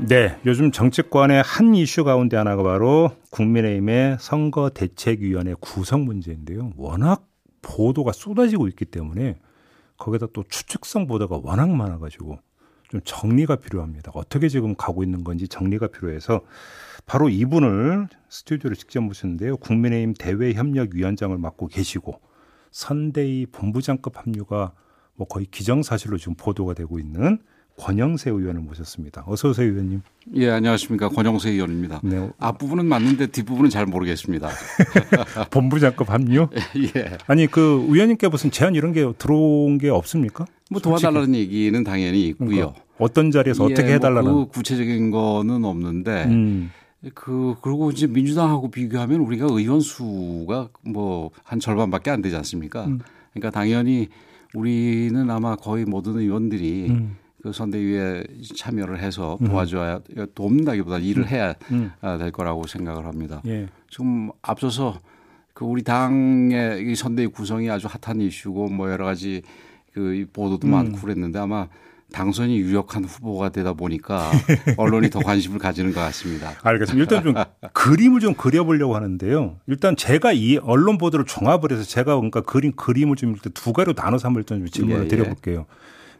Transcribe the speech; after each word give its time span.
네, 0.00 0.38
요즘 0.46 0.70
정치권의 0.70 1.42
한 1.42 1.74
이슈 1.74 2.04
가운데 2.04 2.36
하나가 2.36 2.62
바로 2.62 3.10
국민의힘의 3.30 4.18
선거대책위원회 4.20 5.54
구성 5.60 6.04
문제인데요. 6.04 6.72
워낙 6.76 7.26
보도가 7.62 8.12
쏟아지고 8.12 8.68
있기 8.68 8.84
때문에 8.84 9.40
거기다 9.96 10.28
또 10.32 10.44
추측성 10.48 11.08
보도가 11.08 11.40
워낙 11.42 11.70
많아가지고 11.70 12.38
좀 12.90 13.00
정리가 13.04 13.56
필요합니다. 13.56 14.12
어떻게 14.14 14.48
지금 14.48 14.76
가고 14.76 15.02
있는 15.02 15.24
건지 15.24 15.48
정리가 15.48 15.88
필요해서 15.88 16.42
바로 17.04 17.28
이분을 17.28 18.06
스튜디오로 18.28 18.76
직접 18.76 19.00
모셨는데요. 19.00 19.56
국민의힘 19.56 20.14
대외협력위원장을 20.14 21.36
맡고 21.36 21.66
계시고 21.66 22.20
선대위 22.70 23.46
본부장급 23.46 24.16
합류가 24.16 24.74
뭐 25.16 25.26
거의 25.26 25.46
기정사실로 25.46 26.18
지금 26.18 26.36
보도가 26.36 26.74
되고 26.74 27.00
있는 27.00 27.40
권영세 27.78 28.30
의원을 28.30 28.60
모셨습니다. 28.60 29.24
어서 29.26 29.50
오세요, 29.50 29.70
의원님. 29.70 30.02
예, 30.34 30.50
안녕하십니까. 30.50 31.08
권영세 31.08 31.50
의원입니다. 31.50 32.00
네. 32.02 32.28
앞부분은 32.38 32.84
맞는데 32.86 33.28
뒷부분은 33.28 33.70
잘 33.70 33.86
모르겠습니다. 33.86 34.48
본부장급 35.50 36.10
합류? 36.10 36.48
예. 36.96 37.16
아니, 37.26 37.46
그 37.46 37.86
의원님께 37.88 38.28
무슨 38.28 38.50
제안 38.50 38.74
이런 38.74 38.92
게 38.92 39.10
들어온 39.16 39.78
게 39.78 39.88
없습니까? 39.90 40.44
뭐 40.70 40.80
도와달라는 40.80 41.34
얘기는 41.36 41.82
당연히 41.84 42.26
있고요. 42.28 42.48
그러니까 42.48 42.74
어떤 42.98 43.30
자리에서 43.30 43.68
예, 43.68 43.72
어떻게 43.72 43.94
해달라는? 43.94 44.30
뭐 44.30 44.44
그 44.46 44.50
구체적인 44.52 45.10
거는 45.12 45.64
없는데 45.64 46.24
음. 46.24 46.70
그 47.14 47.54
그리고 47.62 47.90
이제 47.92 48.08
민주당하고 48.08 48.70
비교하면 48.72 49.20
우리가 49.20 49.46
의원 49.50 49.80
수가 49.80 50.68
뭐 50.82 51.30
한 51.44 51.60
절반밖에 51.60 52.10
안 52.10 52.22
되지 52.22 52.34
않습니까? 52.36 52.86
음. 52.86 52.98
그러니까 53.32 53.50
당연히 53.50 54.08
우리는 54.54 55.30
아마 55.30 55.54
거의 55.54 55.84
모든 55.84 56.18
의원들이 56.18 56.86
음. 56.90 57.16
그 57.42 57.52
선대위에 57.52 58.24
참여를 58.56 58.98
해서 58.98 59.38
음. 59.40 59.48
도와줘야 59.48 60.00
돕는다기보다 60.34 60.98
일을 60.98 61.24
음. 61.24 61.28
해야 61.28 61.54
음. 61.70 61.92
될 62.18 62.32
거라고 62.32 62.66
생각을 62.66 63.06
합니다. 63.06 63.40
예. 63.46 63.68
지금 63.90 64.30
앞서서 64.42 64.98
그 65.54 65.64
우리 65.64 65.82
당의 65.82 66.84
이 66.90 66.94
선대위 66.94 67.28
구성이 67.28 67.70
아주 67.70 67.88
핫한 67.88 68.20
이슈고 68.20 68.68
뭐 68.68 68.90
여러 68.90 69.04
가지 69.04 69.42
그 69.92 70.26
보도도 70.32 70.66
음. 70.66 70.72
많고 70.72 70.98
그랬는데 71.00 71.38
아마 71.38 71.68
당선이 72.12 72.58
유력한 72.58 73.04
후보가 73.04 73.50
되다 73.50 73.74
보니까 73.74 74.30
언론이 74.78 75.10
더 75.10 75.20
관심을 75.20 75.58
가지는 75.58 75.92
것 75.92 76.00
같습니다. 76.00 76.52
알겠습니다. 76.62 77.02
일단 77.02 77.22
좀 77.22 77.34
그림을 77.74 78.20
좀 78.20 78.34
그려보려고 78.34 78.96
하는데요. 78.96 79.56
일단 79.66 79.94
제가 79.94 80.32
이 80.32 80.56
언론 80.56 80.96
보도를 80.96 81.26
종합을 81.26 81.70
해서 81.72 81.82
제가 81.82 82.16
그러니까 82.16 82.40
그림 82.40 82.72
그림을 82.72 83.16
좀 83.16 83.36
두 83.54 83.72
가지로 83.72 83.94
나눠서 83.96 84.28
한번 84.28 84.40
일단 84.40 84.64
질문을 84.64 85.00
예, 85.00 85.04
예. 85.04 85.08
드려볼게요. 85.08 85.66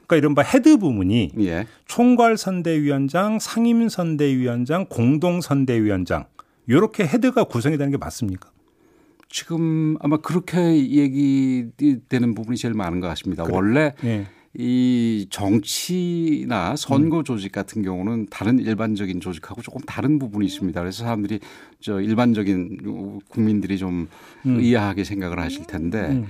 그러니까 0.09 0.17
이른바 0.17 0.43
head 0.43 0.79
부문이 0.79 1.33
예. 1.41 1.67
총괄 1.87 2.37
선대위원장, 2.39 3.39
상임 3.39 3.89
선대위원장, 3.89 4.87
공동 4.89 5.41
선대위원장 5.41 6.25
이렇게 6.67 7.07
head가 7.07 7.45
구성이 7.45 7.77
되는 7.77 7.93
게 7.93 7.99
맞습니까? 7.99 8.51
지금 9.29 9.97
아마 10.01 10.17
그렇게 10.17 10.59
얘기되는 10.59 12.35
부분이 12.35 12.57
제일 12.57 12.73
많은 12.75 13.01
것 13.01 13.09
같습니다. 13.09 13.45
그래. 13.45 13.55
원래 13.55 13.95
예. 14.05 14.27
이 14.55 15.27
정치나 15.29 16.75
선거 16.77 17.19
음. 17.19 17.25
조직 17.25 17.53
같은 17.53 17.83
경우는 17.83 18.29
다른 18.31 18.59
일반적인 18.59 19.21
조직하고 19.21 19.61
조금 19.61 19.83
다른 19.83 20.19
부분이 20.19 20.47
있습니다. 20.47 20.81
그래서 20.81 21.05
사람들이 21.05 21.41
저 21.81 22.01
일반적인 22.01 23.21
국민들이 23.29 23.77
좀 23.77 24.09
음. 24.47 24.59
의아하게 24.59 25.05
생각을 25.05 25.39
하실 25.39 25.67
텐데 25.67 26.09
음. 26.09 26.27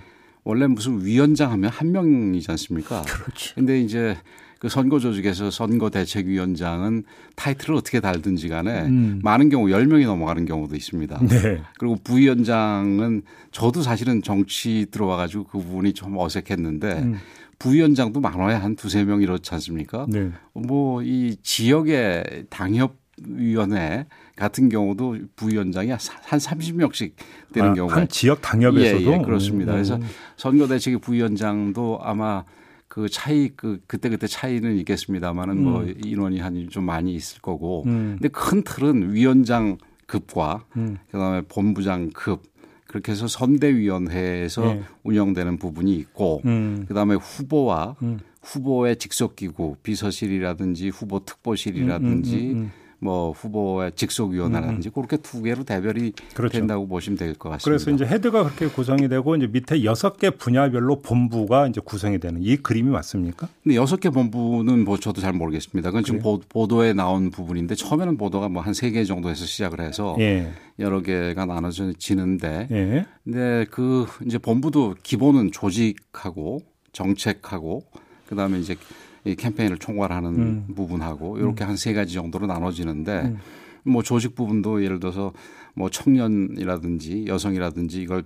원래 0.49 0.67
무슨 0.67 1.05
위원장 1.05 1.53
하면 1.53 1.69
한 1.69 1.93
명이지 1.93 2.51
않습니까? 2.53 3.03
그렇죠. 3.03 3.55
근데 3.55 3.83
이제 3.83 4.17
그 4.59 4.71
선거 4.71 4.99
조직에서 4.99 5.51
선거 5.51 5.91
대책위원장은 5.91 7.05
타이틀을 7.37 7.75
어떻게 7.75 8.01
달든지 8.01 8.49
간에 8.49 8.87
음. 8.87 9.21
많은 9.23 9.51
경우 9.51 9.67
10명이 9.67 10.07
넘어가는 10.07 10.47
경우도 10.47 10.75
있습니다. 10.75 11.21
네. 11.29 11.63
그리고 11.79 11.97
부위원장은 12.03 13.25
저도 13.53 13.83
사실은 13.83 14.23
정치 14.23 14.87
들어와 14.91 15.19
가지고 15.19 15.45
그 15.45 15.59
부분이 15.59 15.93
좀 15.93 16.17
어색했는데 16.17 16.93
음. 16.93 17.19
부위원장도 17.59 18.21
많아야 18.21 18.63
한 18.63 18.75
두세 18.75 19.05
명 19.05 19.21
이렇지 19.21 19.53
않습니까? 19.53 20.07
네. 20.09 20.31
뭐이 20.55 21.37
지역의 21.43 22.47
당협 22.49 22.97
위원회 23.27 24.07
같은 24.37 24.69
경우도 24.69 25.19
부위원장이 25.37 25.91
한 25.91 25.99
30명씩 25.99 27.13
되는 27.53 27.71
아, 27.71 27.75
경우가 27.75 27.97
한 27.97 28.09
지역 28.09 28.41
당협에서도 28.43 29.03
예, 29.13 29.19
예, 29.19 29.23
그렇습니다. 29.23 29.73
음. 29.73 29.77
그래서 29.77 29.99
선거대책위 30.37 30.99
부위원장도 30.99 32.01
아마 32.03 32.45
그 32.89 33.09
차이 33.09 33.51
그 33.55 33.81
그때 33.87 34.09
그때 34.09 34.27
차이는 34.27 34.77
있겠습니다만은 34.79 35.63
뭐 35.63 35.81
음. 35.81 35.85
뭐 35.87 35.95
인원이 36.05 36.41
한 36.41 36.69
좀 36.71 36.85
많이 36.85 37.15
있을 37.15 37.41
거고 37.41 37.85
음. 37.87 38.17
근데 38.19 38.29
큰 38.29 38.63
틀은 38.63 39.13
위원장 39.13 39.79
급과 40.07 40.65
음. 40.77 40.99
그다음에 41.11 41.43
본부장 41.43 42.11
급 42.15 42.43
그렇게 42.87 43.13
해서 43.13 43.27
선대위원회에서 43.29 44.63
네. 44.63 44.83
운영되는 45.03 45.59
부분이 45.59 45.95
있고 45.97 46.41
음. 46.47 46.87
그다음에 46.89 47.15
후보와 47.17 47.97
음. 48.03 48.19
후보의 48.43 48.97
직속기구 48.97 49.77
비서실이라든지 49.83 50.89
후보 50.89 51.25
특보실이라든지. 51.25 52.69
뭐 53.01 53.31
후보의 53.31 53.93
직속 53.95 54.31
위원회라든지 54.33 54.91
그렇게 54.91 55.17
두 55.19 55.41
개로 55.43 55.63
대별이 55.63 56.13
그렇죠. 56.35 56.59
된다고 56.59 56.89
보시면 56.89 57.17
될 57.17 57.35
것 57.35 57.49
같습니다. 57.51 57.65
그래서 57.65 57.91
이제 57.93 58.05
헤드가 58.05 58.43
그렇게 58.43 58.67
구성이 58.67 59.09
되고 59.09 59.37
이제 59.37 59.47
밑에 59.47 59.85
여섯 59.85 60.17
개 60.19 60.31
분야별로 60.31 61.01
본부가 61.01 61.69
이제 61.69 61.81
구성이 61.85 62.19
되는 62.19 62.43
이 62.43 62.57
그림이 62.57 62.91
맞습니까? 62.91 63.49
근데 63.63 63.77
여섯 63.77 64.01
개 64.01 64.11
본부는 64.11 64.85
뭐 64.85 64.99
저도 64.99 65.21
잘 65.21 65.33
모르겠습니다. 65.33 65.91
그건 65.91 66.03
지금 66.03 66.21
그래요? 66.21 66.41
보도에 66.49 66.93
나온 66.93 67.31
부분인데 67.31 67.77
처음에는 67.77 68.17
보도가 68.17 68.49
뭐 68.49 68.63
한 68.63 68.73
세 68.75 68.91
개 68.91 69.05
정도에서 69.05 69.45
시작을 69.45 69.81
해서 69.81 70.17
예. 70.19 70.51
여러 70.81 71.01
개가 71.01 71.47
나눠지는데 71.47 72.69
예. 72.71 73.07
근데 73.25 73.67
그 73.71 74.07
이제 74.27 74.39
본부도 74.39 74.97
기본은 75.03 75.53
조직하고 75.53 76.63
정책하고 76.93 77.85
그다음에 78.27 78.59
이제 78.59 78.77
이 79.25 79.35
캠페인을 79.35 79.79
총괄하는 79.79 80.31
음. 80.35 80.67
부분하고 80.75 81.39
이렇게 81.39 81.65
음. 81.65 81.71
한세 81.71 81.93
가지 81.93 82.15
정도로 82.15 82.47
나눠지는데 82.47 83.21
음. 83.23 83.39
뭐 83.85 84.03
조직 84.03 84.35
부분도 84.35 84.85
예를 84.85 85.01
들어서 85.01 85.33
뭐 85.75 85.91
청년이라든지 85.91 87.27
여성이라든지 87.27 88.03
이걸 88.03 88.25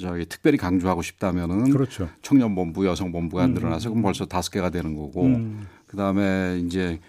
저기 0.00 0.24
특별히 0.26 0.56
강조하고 0.56 1.02
싶다면은 1.02 1.70
그렇죠. 1.70 2.08
청년본부, 2.22 2.86
여성본부가 2.86 3.46
음. 3.46 3.54
늘어나서 3.54 3.90
그럼 3.90 4.02
벌써 4.02 4.24
다섯 4.24 4.50
개가 4.52 4.70
되는 4.70 4.94
거고 4.94 5.24
음. 5.24 5.66
그다음에 5.86 6.60
이제 6.64 7.00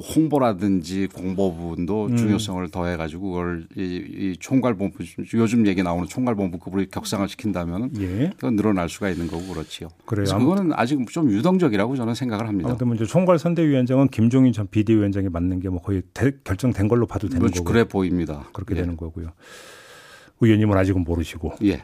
홍보라든지 0.00 1.06
공보 1.06 1.54
부분도 1.54 2.06
음. 2.06 2.16
중요성을 2.16 2.68
더해가지고 2.70 3.30
그걸 3.30 3.66
이, 3.76 3.82
이 3.82 4.36
총괄본부 4.40 5.04
요즘 5.34 5.66
얘기 5.66 5.82
나오는 5.82 6.06
총괄본부급으로 6.08 6.86
격상을 6.90 7.28
시킨다면 7.28 7.90
예. 8.00 8.30
그건 8.36 8.56
늘어날 8.56 8.88
수가 8.88 9.10
있는 9.10 9.28
거고 9.28 9.46
그렇지요. 9.46 9.88
그래요. 10.04 10.24
그거는 10.38 10.72
아직 10.74 10.98
좀 11.10 11.30
유동적이라고 11.30 11.94
저는 11.96 12.14
생각을 12.14 12.48
합니다. 12.48 12.70
아무튼 12.70 12.94
이제 12.94 13.04
총괄 13.04 13.38
선대위원장은 13.38 14.08
김종인 14.08 14.52
전 14.52 14.66
비대위원장이 14.68 15.28
맡는 15.28 15.60
게 15.60 15.66
뭐 15.68 15.80
거의 15.82 16.02
대, 16.14 16.32
결정된 16.44 16.88
걸로 16.88 17.06
봐도 17.06 17.28
되는 17.28 17.46
거고 17.50 17.64
그래 17.64 17.84
보입니다. 17.84 18.48
그렇게 18.52 18.74
예. 18.76 18.80
되는 18.80 18.96
거고요. 18.96 19.32
의원님은 20.40 20.76
아직은 20.76 21.04
모르시고. 21.04 21.54
예. 21.64 21.82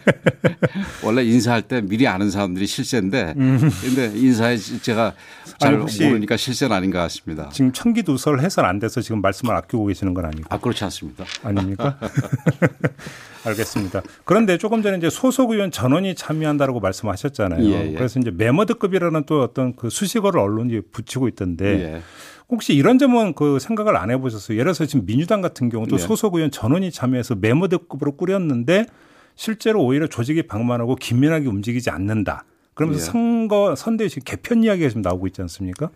원래 1.04 1.22
인사할 1.22 1.62
때 1.62 1.82
미리 1.82 2.06
아는 2.08 2.30
사람들이 2.30 2.66
실세인데, 2.66 3.34
음. 3.36 3.70
근데 3.82 4.12
인사에 4.14 4.56
제가 4.56 5.12
잘 5.58 5.76
모르니까 5.76 6.36
실세는 6.36 6.74
아닌 6.74 6.90
것 6.90 6.98
같습니다. 7.00 7.50
지금 7.52 7.72
청기두설 7.72 8.40
해설 8.40 8.64
안 8.64 8.78
돼서 8.78 9.00
지금 9.02 9.20
말씀을 9.20 9.54
아끼고 9.54 9.86
계시는 9.86 10.14
건 10.14 10.24
아니고. 10.24 10.44
아, 10.48 10.58
그렇지 10.58 10.84
않습니다. 10.84 11.24
아닙니까? 11.42 11.98
알겠습니다. 13.44 14.02
그런데 14.24 14.56
조금 14.56 14.82
전에 14.82 14.96
이제 14.96 15.10
소속 15.10 15.50
의원 15.50 15.70
전원이 15.70 16.14
참여한다라고 16.14 16.80
말씀하셨잖아요. 16.80 17.62
예, 17.62 17.90
예. 17.90 17.92
그래서 17.92 18.18
이제 18.18 18.30
메머드급이라는 18.30 19.24
또 19.26 19.42
어떤 19.42 19.76
그 19.76 19.90
수식어를 19.90 20.40
언론이 20.40 20.80
붙이고 20.92 21.28
있던데. 21.28 21.66
예. 21.66 22.02
혹시 22.48 22.74
이런 22.74 22.98
점은 22.98 23.34
그 23.34 23.58
생각을 23.58 23.96
안 23.96 24.10
해보셨어요? 24.10 24.56
예를 24.56 24.72
들어서 24.72 24.86
지금 24.86 25.06
민주당 25.06 25.40
같은 25.40 25.68
경우도 25.68 25.96
네. 25.96 26.02
소속 26.02 26.34
의원 26.34 26.50
전원이 26.50 26.90
참여해서 26.90 27.36
메모드급으로 27.36 28.16
꾸렸는데 28.16 28.86
실제로 29.34 29.82
오히려 29.82 30.06
조직이 30.06 30.46
방만하고 30.46 30.96
긴밀하게 30.96 31.48
움직이지 31.48 31.90
않는다. 31.90 32.44
그러면서 32.74 33.04
네. 33.04 33.12
선거 33.12 33.74
선대위 33.74 34.10
개편 34.24 34.62
이야기가 34.62 34.88
지금 34.88 35.02
나오고 35.02 35.26
있지 35.28 35.40
않습니까? 35.42 35.90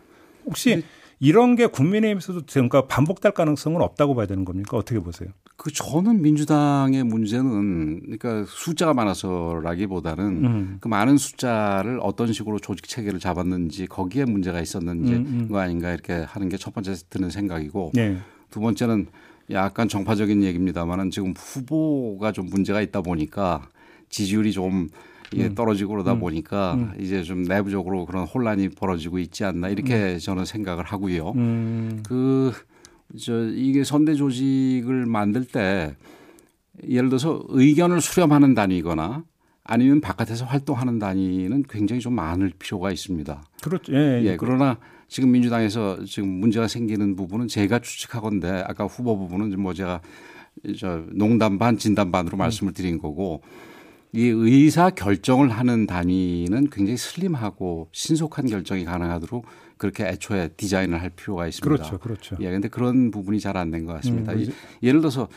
혹시 0.46 0.76
네. 0.76 0.82
이런 1.20 1.56
게 1.56 1.66
국민의힘에서도 1.66 2.42
그러니까 2.50 2.86
반복될 2.86 3.32
가능성은 3.32 3.82
없다고 3.82 4.14
봐야 4.14 4.26
되는 4.26 4.44
겁니까? 4.44 4.76
어떻게 4.76 5.00
보세요? 5.00 5.30
그 5.58 5.72
저는 5.72 6.22
민주당의 6.22 7.02
문제는 7.02 8.00
그러니까 8.02 8.44
숫자가 8.48 8.94
많아서라기보다는 8.94 10.24
음. 10.44 10.78
그 10.80 10.86
많은 10.86 11.18
숫자를 11.18 11.98
어떤 12.00 12.32
식으로 12.32 12.60
조직 12.60 12.86
체계를 12.86 13.18
잡았는지 13.18 13.88
거기에 13.88 14.24
문제가 14.24 14.60
있었는지 14.60 15.14
음, 15.14 15.26
음. 15.26 15.48
거 15.50 15.58
아닌가 15.58 15.92
이렇게 15.92 16.12
하는 16.12 16.48
게 16.48 16.56
첫 16.58 16.74
번째 16.74 16.94
드는 17.10 17.30
생각이고 17.30 17.90
네. 17.94 18.18
두 18.50 18.60
번째는 18.60 19.08
약간 19.50 19.88
정파적인 19.88 20.44
얘기입니다만은 20.44 21.10
지금 21.10 21.34
후보가 21.36 22.30
좀 22.32 22.46
문제가 22.46 22.80
있다 22.80 23.00
보니까 23.00 23.68
지지율이 24.10 24.52
좀 24.52 24.88
이게 25.32 25.46
음. 25.46 25.54
떨어지고 25.54 25.92
그러다 25.92 26.14
음. 26.14 26.20
보니까 26.20 26.74
음. 26.74 26.92
이제 27.00 27.22
좀 27.22 27.42
내부적으로 27.42 28.06
그런 28.06 28.26
혼란이 28.26 28.70
벌어지고 28.70 29.18
있지 29.18 29.44
않나 29.44 29.68
이렇게 29.68 30.14
음. 30.14 30.18
저는 30.18 30.44
생각을 30.44 30.84
하고요. 30.84 31.32
음. 31.36 32.02
그, 32.06 32.52
저, 33.16 33.48
이게 33.50 33.84
선대 33.84 34.14
조직을 34.14 35.06
만들 35.06 35.44
때 35.44 35.94
예를 36.86 37.08
들어서 37.08 37.42
의견을 37.48 38.00
수렴하는 38.00 38.54
단위거나 38.54 39.24
아니면 39.64 40.00
바깥에서 40.00 40.46
활동하는 40.46 40.98
단위는 40.98 41.64
굉장히 41.68 42.00
좀 42.00 42.14
많을 42.14 42.52
필요가 42.58 42.90
있습니다. 42.90 43.42
그렇죠. 43.62 43.92
예, 43.92 44.22
예. 44.22 44.24
예 44.24 44.36
그러나 44.38 44.78
지금 45.08 45.30
민주당에서 45.30 46.04
지금 46.04 46.28
문제가 46.28 46.68
생기는 46.68 47.16
부분은 47.16 47.48
제가 47.48 47.80
추측하건데 47.80 48.64
아까 48.66 48.84
후보 48.84 49.18
부분은 49.18 49.60
뭐 49.60 49.74
제가 49.74 50.00
저 50.78 51.04
농담 51.12 51.58
반 51.58 51.76
진담 51.76 52.10
반으로 52.10 52.36
음. 52.36 52.38
말씀을 52.38 52.72
드린 52.72 52.98
거고 52.98 53.42
이 54.12 54.22
의사 54.22 54.90
결정을 54.90 55.50
하는 55.50 55.86
단위는 55.86 56.70
굉장히 56.70 56.96
슬림하고 56.96 57.88
신속한 57.92 58.46
결정이 58.46 58.84
가능하도록 58.84 59.44
그렇게 59.78 60.04
애초에 60.06 60.48
디자인을 60.56 61.00
할 61.00 61.10
필요가 61.10 61.46
있습니다. 61.46 61.64
그렇죠, 61.84 61.98
그렇죠. 61.98 62.36
예, 62.40 62.50
근데 62.50 62.68
그런 62.68 63.10
부분이 63.10 63.40
잘 63.40 63.56
안 63.56 63.70
된 63.70 63.86
것 63.86 63.94
같습니다. 63.94 64.32
음, 64.32 64.46
예를 64.82 65.00
들어서 65.00 65.28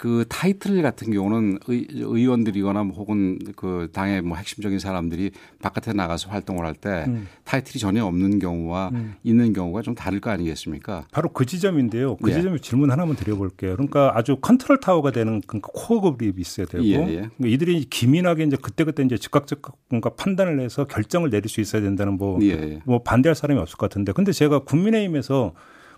그 0.00 0.24
타이틀 0.30 0.80
같은 0.80 1.12
경우는 1.12 1.58
의, 1.66 1.86
의원들이거나 1.90 2.84
뭐 2.84 2.96
혹은 2.96 3.38
그 3.54 3.90
당의 3.92 4.22
뭐 4.22 4.38
핵심적인 4.38 4.78
사람들이 4.78 5.30
바깥에 5.60 5.92
나가서 5.92 6.30
활동을 6.30 6.64
할때 6.64 7.04
음. 7.06 7.28
타이틀이 7.44 7.78
전혀 7.78 8.06
없는 8.06 8.38
경우와 8.38 8.92
음. 8.94 9.16
있는 9.24 9.52
경우가 9.52 9.82
좀 9.82 9.94
다를 9.94 10.20
거 10.20 10.30
아니겠습니까? 10.30 11.04
바로 11.12 11.28
그 11.28 11.44
지점인데요. 11.44 12.16
그 12.16 12.30
예. 12.30 12.34
지점에 12.34 12.56
질문 12.60 12.90
하나만 12.90 13.14
드려볼게요. 13.14 13.72
그러니까 13.72 14.12
아주 14.14 14.38
control 14.40 14.80
tower가 14.80 15.10
되는 15.10 15.42
그 15.46 15.60
core 15.60 16.16
group이 16.16 16.40
있어야 16.40 16.64
되고 16.64 16.82
예, 16.82 16.92
예. 16.92 16.96
그러니까 16.96 17.48
이들이 17.48 17.84
기민하게 17.90 18.44
이제 18.44 18.56
그때그때 18.56 19.02
이제 19.02 19.18
즉각 19.18 19.46
즉각 19.46 19.76
뭔가 19.90 20.08
판단을 20.08 20.60
해서 20.60 20.86
결정을 20.86 21.28
내릴 21.28 21.50
수 21.50 21.60
있어야 21.60 21.82
된다는 21.82 22.14
뭐, 22.14 22.38
예, 22.40 22.52
예. 22.52 22.80
뭐 22.86 23.02
반대할 23.02 23.34
사람이 23.34 23.60
없을 23.60 23.76
것 23.76 23.90
같은데 23.90 24.12
근데 24.12 24.32
제가 24.32 24.60
국민의힘에서 24.60 25.52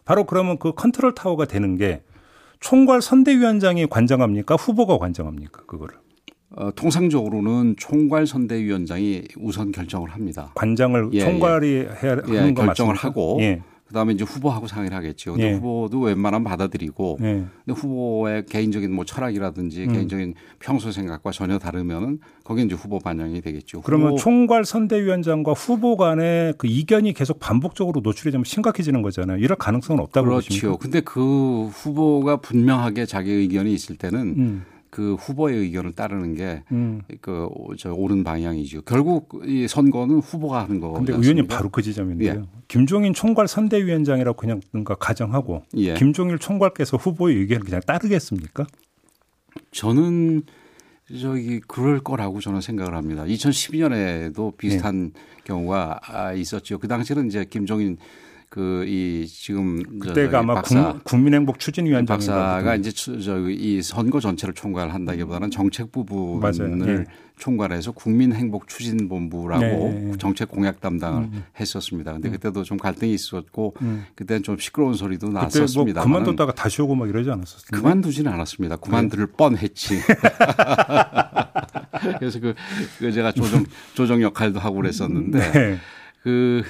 바로 0.04 0.24
그러면 0.24 0.58
그 0.58 0.72
control 0.72 1.14
tower가 1.14 1.44
되는 1.44 1.76
게 1.76 2.02
총괄 2.62 3.02
선대위원장이 3.02 3.86
관장합니까? 3.86 4.54
후보가 4.54 4.96
관장합니까? 4.98 5.64
그거를. 5.66 5.96
어, 6.54 6.70
통상적으로는 6.74 7.74
총괄 7.78 8.26
선대위원장이 8.26 9.22
우선 9.38 9.72
결정을 9.72 10.10
합니다. 10.10 10.52
관장을 10.54 11.10
예, 11.12 11.20
총괄이 11.20 11.66
예. 11.66 11.88
해야 12.02 12.12
하는 12.12 12.28
예, 12.28 12.54
결정을 12.54 12.94
맞습니까? 12.94 13.08
하고 13.08 13.38
예. 13.40 13.62
그다음에 13.92 14.14
이제 14.14 14.24
후보하고 14.24 14.66
상의를 14.66 14.96
하겠죠. 14.96 15.32
근데 15.32 15.48
예. 15.48 15.52
후보도 15.52 16.00
웬만하면 16.00 16.44
받아들이고 16.44 17.18
예. 17.20 17.24
근데 17.64 17.78
후보의 17.78 18.46
개인적인 18.46 18.90
뭐 18.90 19.04
철학이라든지 19.04 19.84
음. 19.84 19.92
개인적인 19.92 20.34
평소 20.58 20.90
생각과 20.90 21.30
전혀 21.30 21.58
다르면은 21.58 22.18
거기 22.42 22.62
이제 22.62 22.74
후보 22.74 22.98
반영이 22.98 23.42
되겠죠. 23.42 23.82
그러면 23.82 24.16
총괄 24.16 24.64
선대위원장과 24.64 25.52
후보 25.52 25.96
간의 25.96 26.54
그 26.56 26.66
이견이 26.66 27.12
계속 27.12 27.38
반복적으로 27.38 28.00
노출이 28.00 28.32
되면 28.32 28.44
심각해지는 28.44 29.02
거잖아요. 29.02 29.38
이럴 29.38 29.56
가능성은 29.56 30.02
없다고 30.02 30.28
그렇죠. 30.28 30.48
보십니까? 30.48 30.78
근데 30.78 31.00
그 31.00 31.66
후보가 31.66 32.36
분명하게 32.38 33.04
자기 33.04 33.30
의견이 33.30 33.72
있을 33.74 33.96
때는 33.96 34.20
음. 34.20 34.64
그 34.92 35.14
후보의 35.14 35.56
의견을 35.56 35.92
따르는 35.92 36.34
게그 36.34 36.64
음. 36.72 37.00
그, 37.22 37.48
옳은 37.86 38.24
방향이죠. 38.24 38.82
결국 38.82 39.40
이 39.46 39.66
선거는 39.66 40.18
후보가 40.18 40.64
하는 40.64 40.80
거. 40.80 40.92
근데 40.92 41.14
의원님 41.14 41.46
바로 41.46 41.70
그 41.70 41.80
지점인데요. 41.80 42.30
예. 42.30 42.42
김종인 42.68 43.14
총괄 43.14 43.48
선대위원장이라고 43.48 44.36
그냥 44.36 44.60
뭔가 44.70 44.94
가정하고 44.94 45.62
예. 45.78 45.94
김종일 45.94 46.38
총괄께서 46.38 46.98
후보의 46.98 47.36
의견을 47.38 47.64
그냥 47.64 47.80
따르겠습니까? 47.86 48.66
저는 49.70 50.42
저기 51.18 51.60
그럴 51.60 52.00
거라고 52.00 52.40
저는 52.40 52.60
생각을 52.60 52.94
합니다. 52.94 53.24
2012년에도 53.24 54.54
비슷한 54.58 55.12
예. 55.16 55.20
경우가 55.44 56.00
아, 56.02 56.34
있었죠. 56.34 56.78
그 56.78 56.86
당시는 56.86 57.28
이제 57.28 57.46
김종인 57.48 57.96
그 58.52 58.84
이 58.86 59.26
지금 59.26 59.82
그때가 59.98 60.40
아마 60.40 60.56
박사, 60.56 60.98
국민행복 61.04 61.58
추진위원장 61.58 62.16
박사가 62.16 62.76
이제 62.76 62.92
저이 62.92 63.80
선거 63.80 64.20
전체를 64.20 64.52
총괄한다기보다는 64.52 65.50
정책 65.50 65.90
부분을 65.90 67.06
예. 67.08 67.12
총괄해서 67.38 67.92
국민행복 67.92 68.68
추진본부라고 68.68 69.64
네. 69.64 70.12
정책 70.18 70.50
공약 70.50 70.80
담당을 70.80 71.22
음. 71.22 71.44
했었습니다. 71.58 72.12
근데 72.12 72.28
음. 72.28 72.32
그때도 72.32 72.62
좀 72.62 72.76
갈등이 72.76 73.14
있었고 73.14 73.74
음. 73.80 74.04
그때는 74.14 74.42
좀 74.42 74.58
시끄러운 74.58 74.92
소리도 74.92 75.30
났었습니다. 75.30 76.04
뭐 76.04 76.18
그만뒀다가 76.18 76.52
다시 76.52 76.82
오고 76.82 76.94
막 76.94 77.08
이러지 77.08 77.30
않았었어요? 77.30 77.68
그만두지는 77.72 78.30
않았습니다. 78.30 78.76
그만둘 78.76 79.26
네. 79.26 79.32
뻔했지. 79.34 79.98
그래서 82.18 82.38
그, 82.38 82.54
그 82.98 83.12
제가 83.12 83.32
조정 83.32 83.64
조정 83.94 84.20
역할도 84.20 84.60
하고 84.60 84.76
그랬었는데 84.76 85.52
네. 85.52 85.78
그 86.22 86.62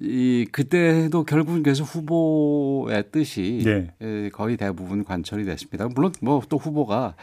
이 0.00 0.46
그때도 0.52 1.24
결국은 1.24 1.62
그래서 1.62 1.82
후보의 1.84 3.04
뜻이 3.12 3.62
네. 3.64 4.30
거의 4.32 4.56
대부분 4.56 5.04
관철이 5.04 5.44
됐습니다. 5.44 5.88
물론 5.94 6.12
뭐 6.20 6.42
또 6.48 6.58
후보가 6.58 7.14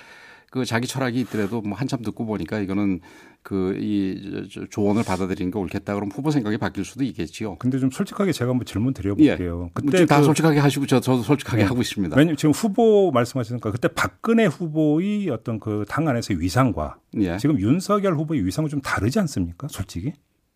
그 0.49 0.65
자기 0.65 0.87
철학이 0.87 1.19
있더라도 1.21 1.61
뭐 1.61 1.77
한참 1.77 2.01
듣고 2.01 2.25
보니까 2.25 2.59
이거는 2.59 2.99
그 3.43 3.75
이 3.77 4.47
조언을 4.69 5.03
받아들이는 5.03 5.51
게 5.51 5.59
옳겠다 5.59 5.93
그럼 5.95 6.09
후보 6.13 6.31
생각이 6.31 6.57
바뀔 6.57 6.85
수도 6.85 7.03
있겠지요. 7.03 7.57
근데 7.57 7.77
좀 7.77 7.91
솔직하게 7.91 8.31
제가 8.31 8.51
한번 8.51 8.65
질문 8.65 8.93
드려볼게요. 8.93 9.65
예. 9.67 9.71
그때 9.73 10.05
다 10.05 10.19
그, 10.19 10.25
솔직하게 10.25 10.59
하시고 10.59 10.85
저, 10.85 10.99
저도 11.01 11.23
솔직하게 11.23 11.63
네. 11.63 11.67
하고 11.67 11.81
있습니다. 11.81 12.15
왜냐면 12.15 12.37
지금 12.37 12.51
후보 12.51 13.11
말씀하시니까 13.11 13.71
그때 13.71 13.87
박근혜 13.89 14.45
후보의 14.45 15.29
어떤 15.29 15.59
그 15.59 15.83
당 15.89 16.07
안에서의 16.07 16.39
위상과 16.39 16.97
예. 17.17 17.37
지금 17.37 17.59
윤석열 17.59 18.15
후보의 18.15 18.45
위상은 18.45 18.69
좀 18.69 18.79
다르지 18.81 19.19
않습니까? 19.19 19.67
솔직히? 19.69 20.13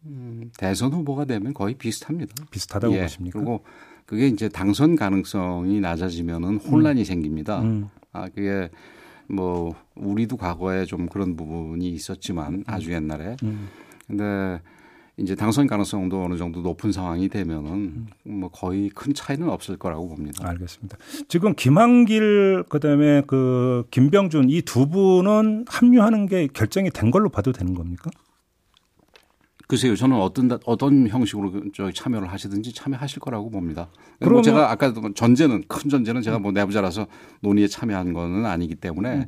음, 0.09 0.51
대선 0.57 0.91
후보가 0.93 1.25
되면 1.25 1.53
거의 1.53 1.75
비슷합니다. 1.75 2.33
비슷하다고 2.51 2.95
예. 2.95 3.01
보십니까? 3.03 3.39
그리고 3.39 3.63
그게 4.05 4.27
이제 4.27 4.47
당선 4.49 4.95
가능성이 4.95 5.79
낮아지면은 5.81 6.57
혼란이 6.57 7.01
음. 7.01 7.05
생깁니다. 7.05 7.61
음. 7.61 7.89
아 8.13 8.29
그게 8.29 8.69
뭐 9.27 9.75
우리도 9.95 10.37
과거에 10.37 10.85
좀 10.85 11.07
그런 11.07 11.35
부분이 11.35 11.89
있었지만 11.89 12.53
음. 12.53 12.63
아주 12.67 12.93
옛날에. 12.93 13.35
음. 13.43 13.67
근데 14.07 14.61
이제 15.17 15.33
당선 15.35 15.65
가능성도 15.67 16.23
어느 16.23 16.37
정도 16.37 16.61
높은 16.61 16.91
상황이 16.91 17.27
되면은 17.27 17.71
음. 17.73 18.07
뭐 18.23 18.49
거의 18.49 18.89
큰 18.89 19.13
차이는 19.13 19.49
없을 19.49 19.75
거라고 19.75 20.07
봅니다. 20.09 20.47
알겠습니다. 20.47 20.95
지금 21.27 21.53
김한길 21.55 22.63
그다음에 22.69 23.23
그 23.27 23.83
김병준 23.91 24.49
이 24.49 24.61
두 24.61 24.87
분은 24.87 25.65
합류하는 25.67 26.27
게 26.27 26.47
결정이 26.47 26.91
된 26.91 27.09
걸로 27.11 27.29
봐도 27.29 27.51
되는 27.51 27.73
겁니까? 27.73 28.09
글쎄요, 29.67 29.97
저는 29.97 30.15
어떤 30.15 30.49
어떤 30.65 31.09
형식으로 31.09 31.51
그저 31.51 31.91
참여를 31.91 32.31
하시든지 32.31 32.73
참여하실 32.73 33.19
거라고 33.19 33.49
봅니다. 33.49 33.89
뭐 34.21 34.41
제가 34.41 34.71
아까 34.71 34.93
전제는 35.13 35.65
큰 35.67 35.89
전제는 35.89 36.21
제가 36.21 36.39
뭐 36.39 36.53
내부자라서 36.53 37.07
논의에 37.41 37.67
참여한 37.67 38.13
거는 38.13 38.45
아니기 38.45 38.75
때문에 38.75 39.09
음. 39.15 39.25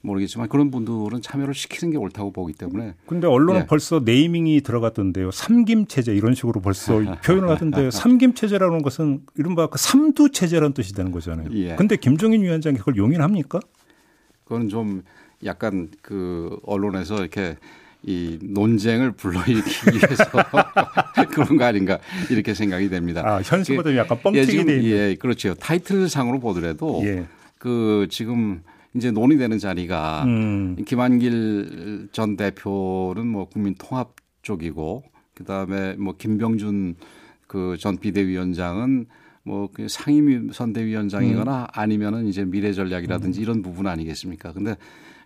모르겠지만 0.00 0.48
그런 0.48 0.70
분들은 0.70 1.22
참여를 1.22 1.54
시키는 1.54 1.92
게 1.92 1.98
옳다고 1.98 2.32
보기 2.32 2.54
때문에. 2.54 2.94
근데 3.06 3.26
언론은 3.26 3.62
예. 3.62 3.66
벌써 3.66 4.00
네이밍이 4.04 4.60
들어갔던데요. 4.62 5.30
삼김 5.30 5.86
체제 5.86 6.14
이런 6.14 6.34
식으로 6.34 6.60
벌써 6.60 6.98
표현을 7.24 7.48
하던데요. 7.50 7.90
삼김 7.90 8.34
체제라는 8.34 8.82
것은 8.82 9.22
이른바 9.36 9.68
그 9.68 9.78
삼두 9.78 10.30
체제라는 10.30 10.74
뜻이 10.74 10.92
되는 10.94 11.12
거잖아요. 11.12 11.50
예. 11.52 11.76
근데 11.76 11.96
김종인 11.96 12.42
위원장이 12.42 12.78
그걸 12.78 12.96
용인합니까? 12.96 13.60
그건 14.44 14.68
좀 14.68 15.02
약간 15.44 15.88
그 16.02 16.58
언론에서 16.64 17.18
이렇게 17.18 17.56
이 18.04 18.38
논쟁을 18.42 19.12
불러일으키기 19.12 19.98
위해서 19.98 20.24
그런 21.30 21.56
거 21.56 21.64
아닌가 21.64 21.98
이렇게 22.30 22.54
생각이 22.54 22.88
됩니다. 22.88 23.22
아, 23.24 23.40
현실보다 23.42 23.96
약간 23.96 24.20
뻥튀기 24.22 24.46
돼 24.64 24.76
있는. 24.76 24.84
예, 24.84 25.14
그렇죠. 25.16 25.54
타이틀 25.54 26.08
상으로 26.08 26.38
보더라도 26.38 27.00
예. 27.04 27.26
그 27.58 28.06
지금 28.10 28.62
이제 28.94 29.10
논의되는 29.10 29.58
자리가 29.58 30.24
음. 30.26 30.76
김한길 30.86 32.08
전 32.12 32.36
대표는 32.36 33.26
뭐 33.26 33.46
국민 33.48 33.74
통합 33.74 34.14
쪽이고 34.42 35.02
그다음에 35.34 35.94
뭐 35.94 36.14
김병준 36.16 36.96
그 37.46 37.76
전 37.78 37.98
비대위원장은 37.98 39.06
뭐그 39.44 39.88
상임 39.88 40.50
선대위원장이거나 40.52 41.62
음. 41.62 41.66
아니면은 41.72 42.26
이제 42.26 42.44
미래 42.44 42.72
전략이라든지 42.72 43.40
음. 43.40 43.42
이런 43.42 43.62
부분 43.62 43.86
아니겠습니까? 43.86 44.52
근데 44.52 44.76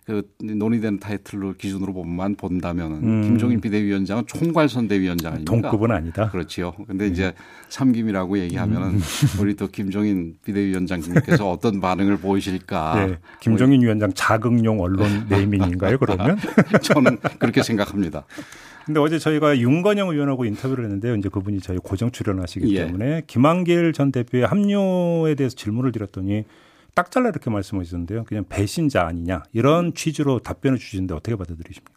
그 0.05 0.23
논의되는 0.43 0.99
타이틀로 0.99 1.53
기준으로 1.53 1.93
보면 1.93 2.35
본다면은 2.35 3.03
음. 3.03 3.21
김종인 3.23 3.61
비대위원장은 3.61 4.25
총괄선대위원장 4.27 5.33
아닙니까? 5.33 5.69
동급은 5.69 5.91
아니다. 5.91 6.29
그렇지요. 6.29 6.73
근데 6.87 7.07
이제 7.07 7.33
삼김이라고 7.69 8.37
얘기하면은 8.39 8.89
음. 8.89 8.99
우리 9.39 9.55
또 9.55 9.67
김종인 9.67 10.35
비대위원장님께서 10.43 11.49
어떤 11.49 11.79
반응을 11.79 12.17
보이실까? 12.17 13.05
네. 13.05 13.17
김종인 13.39 13.79
뭐 13.79 13.85
위원장 13.85 14.11
자극용 14.13 14.81
언론 14.81 15.25
네이밍인가요? 15.29 15.97
그러면 15.97 16.37
저는 16.83 17.17
그렇게 17.39 17.63
생각합니다. 17.63 18.25
근데 18.85 18.99
어제 18.99 19.17
저희가 19.17 19.57
윤건영 19.57 20.09
의원하고 20.09 20.43
인터뷰를 20.43 20.83
했는데요. 20.83 21.15
이제 21.15 21.29
그분이 21.29 21.61
저희 21.61 21.77
고정 21.77 22.11
출연하시기 22.11 22.75
예. 22.75 22.85
때문에 22.85 23.21
김한길 23.27 23.93
전 23.93 24.11
대표의 24.11 24.45
합류에 24.45 25.35
대해서 25.35 25.55
질문을 25.55 25.93
드렸더니 25.93 26.43
딱 26.93 27.11
잘라 27.11 27.29
이렇게 27.29 27.49
말씀하셨는데요. 27.49 28.23
그냥 28.25 28.45
배신자 28.47 29.05
아니냐 29.05 29.43
이런 29.51 29.93
취지로 29.93 30.39
답변을 30.39 30.77
주시는데 30.77 31.13
어떻게 31.13 31.35
받아들이십니까? 31.35 31.93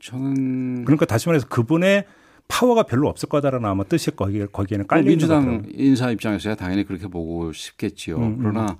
저는 0.00 0.84
그러니까 0.84 1.06
다시 1.06 1.28
말해서 1.28 1.46
그분의 1.48 2.06
파워가 2.48 2.82
별로 2.82 3.08
없을 3.08 3.28
거다라는 3.28 3.68
아마 3.68 3.84
뜻이 3.84 4.10
거기에 4.10 4.46
거기에는 4.46 4.86
깔려 4.86 5.02
있는 5.02 5.12
민주당 5.12 5.62
인사 5.72 6.10
입장에서야 6.10 6.56
당연히 6.56 6.84
그렇게 6.84 7.06
보고 7.06 7.52
싶겠지요. 7.52 8.16
음, 8.16 8.22
음. 8.22 8.38
그러나 8.40 8.76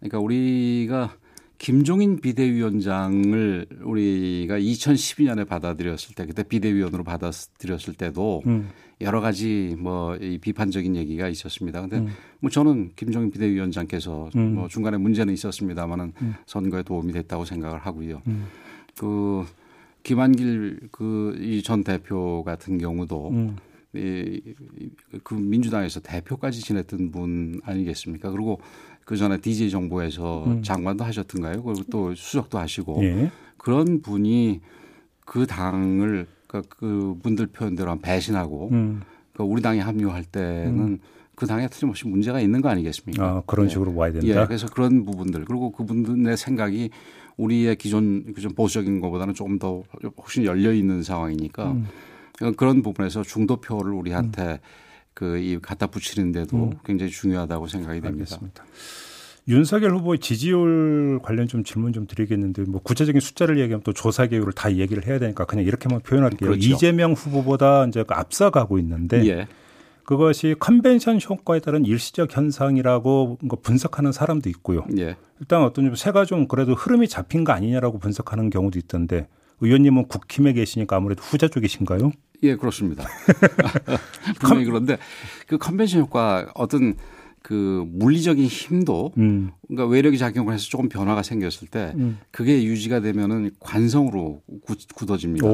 그러니까 0.00 0.18
우리가 0.18 1.16
김종인 1.58 2.20
비대위원장을 2.20 3.66
우리가 3.82 4.58
2012년에 4.58 5.46
받아들였을 5.46 6.14
때 6.14 6.26
그때 6.26 6.42
비대위원으로 6.42 7.04
받아들였을 7.04 7.94
때도 7.94 8.42
음. 8.46 8.68
여러 9.00 9.20
가지 9.20 9.74
뭐 9.78 10.16
이 10.20 10.38
비판적인 10.38 10.94
얘기가 10.96 11.28
있었습니다. 11.28 11.80
근데 11.80 11.98
음. 11.98 12.08
뭐 12.40 12.50
저는 12.50 12.92
김종인 12.96 13.30
비대위원장께서 13.30 14.30
음. 14.36 14.54
뭐 14.54 14.68
중간에 14.68 14.96
문제는 14.98 15.32
있었습니다만은 15.34 16.12
음. 16.22 16.34
선거에 16.46 16.82
도움이 16.82 17.12
됐다고 17.12 17.44
생각을 17.44 17.78
하고요. 17.78 18.22
음. 18.26 18.46
그 18.96 19.44
김한길 20.02 20.88
그 20.92 21.34
이 21.38 21.62
전 21.62 21.82
대표 21.82 22.42
같은 22.44 22.78
경우도 22.78 23.30
음. 23.30 23.56
이그 23.94 25.34
민주당에서 25.34 26.00
대표까지 26.00 26.60
지냈던 26.60 27.10
분 27.10 27.60
아니겠습니까? 27.64 28.30
그리고 28.30 28.60
그 29.04 29.16
전에 29.16 29.38
DJ 29.38 29.70
정부에서 29.70 30.44
음. 30.46 30.62
장관도 30.62 31.04
하셨던가요? 31.04 31.62
그리고 31.62 31.82
또 31.90 32.14
수석도 32.14 32.58
하시고 32.58 33.04
예. 33.04 33.30
그런 33.58 34.00
분이 34.00 34.60
그 35.24 35.46
당을 35.46 36.26
그러니까 36.46 36.76
그 36.78 37.16
분들 37.22 37.48
표현대로 37.48 37.90
한 37.90 38.00
배신하고 38.00 38.70
음. 38.72 39.02
그러니까 39.32 39.52
우리 39.52 39.62
당에 39.62 39.80
합류할 39.80 40.24
때는 40.24 40.78
음. 40.78 40.98
그 41.34 41.46
당에 41.46 41.68
틀림없이 41.68 42.06
문제가 42.06 42.40
있는 42.40 42.60
거 42.62 42.68
아니겠습니까? 42.68 43.24
아, 43.24 43.42
그런 43.46 43.66
네. 43.66 43.72
식으로 43.72 43.90
네. 43.90 43.98
와야 43.98 44.12
된다. 44.12 44.26
예, 44.26 44.46
그래서 44.46 44.68
그런 44.68 45.04
부분들 45.04 45.44
그리고 45.44 45.72
그분들의 45.72 46.36
생각이 46.36 46.90
우리의 47.36 47.76
기존 47.76 48.32
기존 48.34 48.54
보수적인 48.54 49.00
것보다는 49.00 49.34
조금 49.34 49.58
더 49.58 49.82
훨씬 50.22 50.44
열려 50.44 50.72
있는 50.72 51.02
상황이니까 51.02 51.72
음. 51.72 51.86
그런 52.56 52.82
부분에서 52.82 53.22
중도표를 53.22 53.92
우리한테 53.92 54.42
음. 54.42 54.58
그 55.14 55.38
이 55.38 55.58
갖다 55.60 55.86
붙이는데도 55.86 56.56
음. 56.56 56.72
굉장히 56.84 57.10
중요하다고 57.10 57.68
생각이 57.68 58.00
됩니다. 58.00 58.22
알겠습니다. 58.34 58.64
윤석열 59.46 59.94
후보의 59.96 60.18
지지율 60.20 61.20
관련 61.22 61.46
좀 61.46 61.64
질문 61.64 61.92
좀 61.92 62.06
드리겠는데 62.06 62.62
뭐 62.62 62.80
구체적인 62.82 63.20
숫자를 63.20 63.58
얘기하면 63.58 63.82
또 63.82 63.92
조사 63.92 64.26
계율을 64.26 64.52
다 64.52 64.74
얘기를 64.74 65.06
해야 65.06 65.18
되니까 65.18 65.44
그냥 65.44 65.66
이렇게만 65.66 66.00
표현할게요. 66.00 66.50
그렇죠. 66.50 66.66
이재명 66.68 67.12
후보보다 67.12 67.84
이제 67.86 68.02
그 68.04 68.14
앞서가고 68.14 68.78
있는데 68.78 69.26
예. 69.26 69.46
그것이 70.04 70.54
컨벤션 70.58 71.18
효과에 71.20 71.60
따른 71.60 71.84
일시적 71.84 72.34
현상이라고 72.34 73.38
분석하는 73.62 74.12
사람도 74.12 74.48
있고요. 74.50 74.84
예. 74.98 75.16
일단 75.40 75.62
어떤 75.62 75.94
세가 75.94 76.24
좀 76.24 76.48
그래도 76.48 76.74
흐름이 76.74 77.08
잡힌 77.08 77.44
거 77.44 77.52
아니냐라고 77.52 77.98
분석하는 77.98 78.48
경우도 78.48 78.78
있던데 78.78 79.28
의원님은 79.64 80.08
국힘에 80.08 80.52
계시니까 80.52 80.96
아무래도 80.96 81.22
후자 81.22 81.48
쪽이신가요? 81.48 82.12
예, 82.42 82.56
그렇습니다. 82.56 83.04
분명히 84.40 84.64
그런데 84.66 84.98
그 85.46 85.58
컨벤션 85.58 86.02
효과 86.02 86.50
어떤 86.54 86.94
그 87.44 87.84
물리적인 87.92 88.46
힘도 88.46 89.12
음. 89.18 89.50
그러니까 89.68 89.92
외력이 89.92 90.16
작용을 90.16 90.54
해서 90.54 90.64
조금 90.64 90.88
변화가 90.88 91.22
생겼을 91.22 91.68
때 91.68 91.92
음. 91.96 92.18
그게 92.30 92.64
유지가 92.64 93.00
되면은 93.00 93.50
관성으로 93.60 94.40
굳어집니다. 94.94 95.46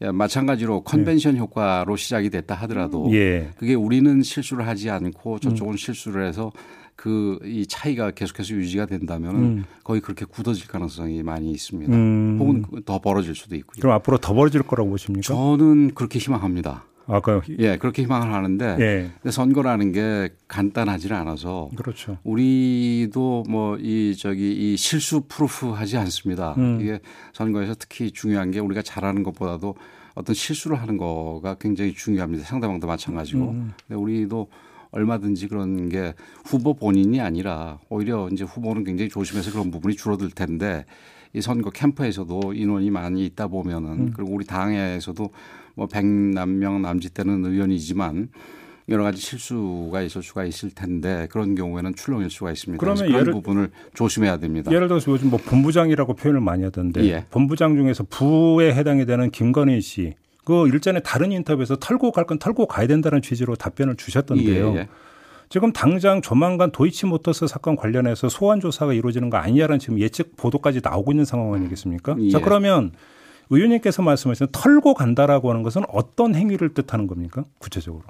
예, 0.00 0.10
마찬가지로 0.10 0.82
컨벤션 0.82 1.36
예. 1.36 1.38
효과로 1.38 1.94
시작이 1.94 2.28
됐다 2.28 2.56
하더라도 2.56 3.08
예. 3.14 3.50
그게 3.56 3.74
우리는 3.74 4.20
실수를 4.20 4.66
하지 4.66 4.90
않고 4.90 5.38
저쪽은 5.38 5.74
음. 5.74 5.76
실수를 5.76 6.26
해서 6.26 6.50
그 6.96 7.38
이 7.44 7.66
차이가 7.66 8.10
계속해서 8.10 8.54
유지가 8.54 8.86
된다면 8.86 9.34
음. 9.36 9.64
거의 9.84 10.00
그렇게 10.00 10.24
굳어질 10.24 10.68
가능성이 10.68 11.22
많이 11.22 11.50
있습니다. 11.50 11.92
음. 11.92 12.36
혹은 12.38 12.64
더 12.84 13.00
벌어질 13.00 13.34
수도 13.34 13.56
있고요. 13.56 13.80
그럼 13.80 13.94
앞으로 13.94 14.18
더 14.18 14.34
벌어질 14.34 14.62
거라고 14.62 14.90
보십니까? 14.90 15.22
저는 15.22 15.94
그렇게 15.94 16.18
희망합니다. 16.18 16.84
아, 17.08 17.18
그 17.20 17.40
예, 17.58 17.78
그렇게 17.78 18.02
희망을 18.02 18.32
하는데 18.32 18.76
예. 18.78 19.10
근데 19.20 19.32
선거라는 19.32 19.90
게 19.90 20.28
간단하지 20.46 21.12
않아서 21.12 21.68
그렇죠. 21.74 22.18
우리도 22.22 23.44
뭐 23.48 23.76
이 23.80 24.14
저기 24.16 24.52
이 24.52 24.76
실수 24.76 25.22
프루프하지 25.22 25.96
않습니다. 25.96 26.54
음. 26.58 26.78
이게 26.80 27.00
선거에서 27.32 27.74
특히 27.78 28.10
중요한 28.12 28.50
게 28.50 28.60
우리가 28.60 28.82
잘하는 28.82 29.22
것보다도 29.24 29.74
어떤 30.14 30.34
실수를 30.34 30.80
하는 30.80 30.96
거가 30.98 31.54
굉장히 31.54 31.92
중요합니다. 31.94 32.44
상대방도 32.44 32.86
마찬가지고. 32.86 33.50
음. 33.50 33.72
근데 33.88 34.00
우리도 34.00 34.48
얼마든지 34.92 35.48
그런 35.48 35.88
게 35.88 36.14
후보 36.44 36.74
본인이 36.74 37.20
아니라 37.20 37.78
오히려 37.88 38.28
이제 38.30 38.44
후보는 38.44 38.84
굉장히 38.84 39.08
조심해서 39.08 39.50
그런 39.50 39.70
부분이 39.70 39.96
줄어들 39.96 40.30
텐데 40.30 40.84
이 41.32 41.40
선거 41.40 41.70
캠프에서도 41.70 42.52
인원이 42.52 42.90
많이 42.90 43.24
있다 43.26 43.48
보면은 43.48 43.90
음. 43.90 44.12
그리고 44.14 44.32
우리 44.32 44.44
당에서도 44.44 45.30
뭐 45.74 45.86
백남 45.86 46.58
명 46.58 46.82
남짓되는 46.82 47.44
의원이지만 47.44 48.28
여러 48.88 49.04
가지 49.04 49.20
실수가 49.20 50.02
있을 50.02 50.22
수가 50.22 50.44
있을 50.44 50.70
텐데 50.70 51.26
그런 51.30 51.54
경우에는 51.54 51.94
출렁일 51.94 52.28
수가 52.30 52.50
있습니다. 52.50 52.80
그러면 52.80 53.06
그런 53.06 53.20
예를, 53.20 53.32
부분을 53.32 53.70
조심해야 53.94 54.38
됩니다. 54.38 54.70
예를 54.70 54.88
들어서 54.88 55.10
요즘 55.12 55.30
뭐 55.30 55.38
본부장이라고 55.38 56.14
표현을 56.14 56.40
많이 56.40 56.64
하던데 56.64 57.02
예. 57.04 57.24
본부장 57.30 57.76
중에서 57.76 58.04
부에 58.04 58.74
해당이 58.74 59.06
되는 59.06 59.30
김건희 59.30 59.80
씨. 59.80 60.14
그 60.44 60.66
일전에 60.68 61.00
다른 61.00 61.32
인터뷰에서 61.32 61.76
털고 61.76 62.10
갈 62.12 62.24
건 62.26 62.38
털고 62.38 62.66
가야 62.66 62.86
된다는 62.86 63.22
취지로 63.22 63.54
답변을 63.56 63.96
주셨던데요. 63.96 64.72
예, 64.74 64.76
예. 64.78 64.88
지금 65.48 65.72
당장 65.72 66.22
조만간 66.22 66.70
도이치모터스 66.72 67.46
사건 67.46 67.76
관련해서 67.76 68.28
소환 68.28 68.58
조사가 68.60 68.92
이루어지는 68.94 69.28
거 69.30 69.36
아니냐라는 69.36 69.78
지금 69.78 69.98
예측 70.00 70.36
보도까지 70.36 70.80
나오고 70.82 71.12
있는 71.12 71.24
상황 71.24 71.52
아니겠습니까? 71.54 72.16
예. 72.20 72.30
자 72.30 72.40
그러면 72.40 72.92
의원님께서 73.50 74.02
말씀하신 74.02 74.46
털고 74.52 74.94
간다라고 74.94 75.50
하는 75.50 75.62
것은 75.62 75.82
어떤 75.88 76.34
행위를 76.34 76.72
뜻하는 76.74 77.06
겁니까? 77.06 77.44
구체적으로. 77.58 78.04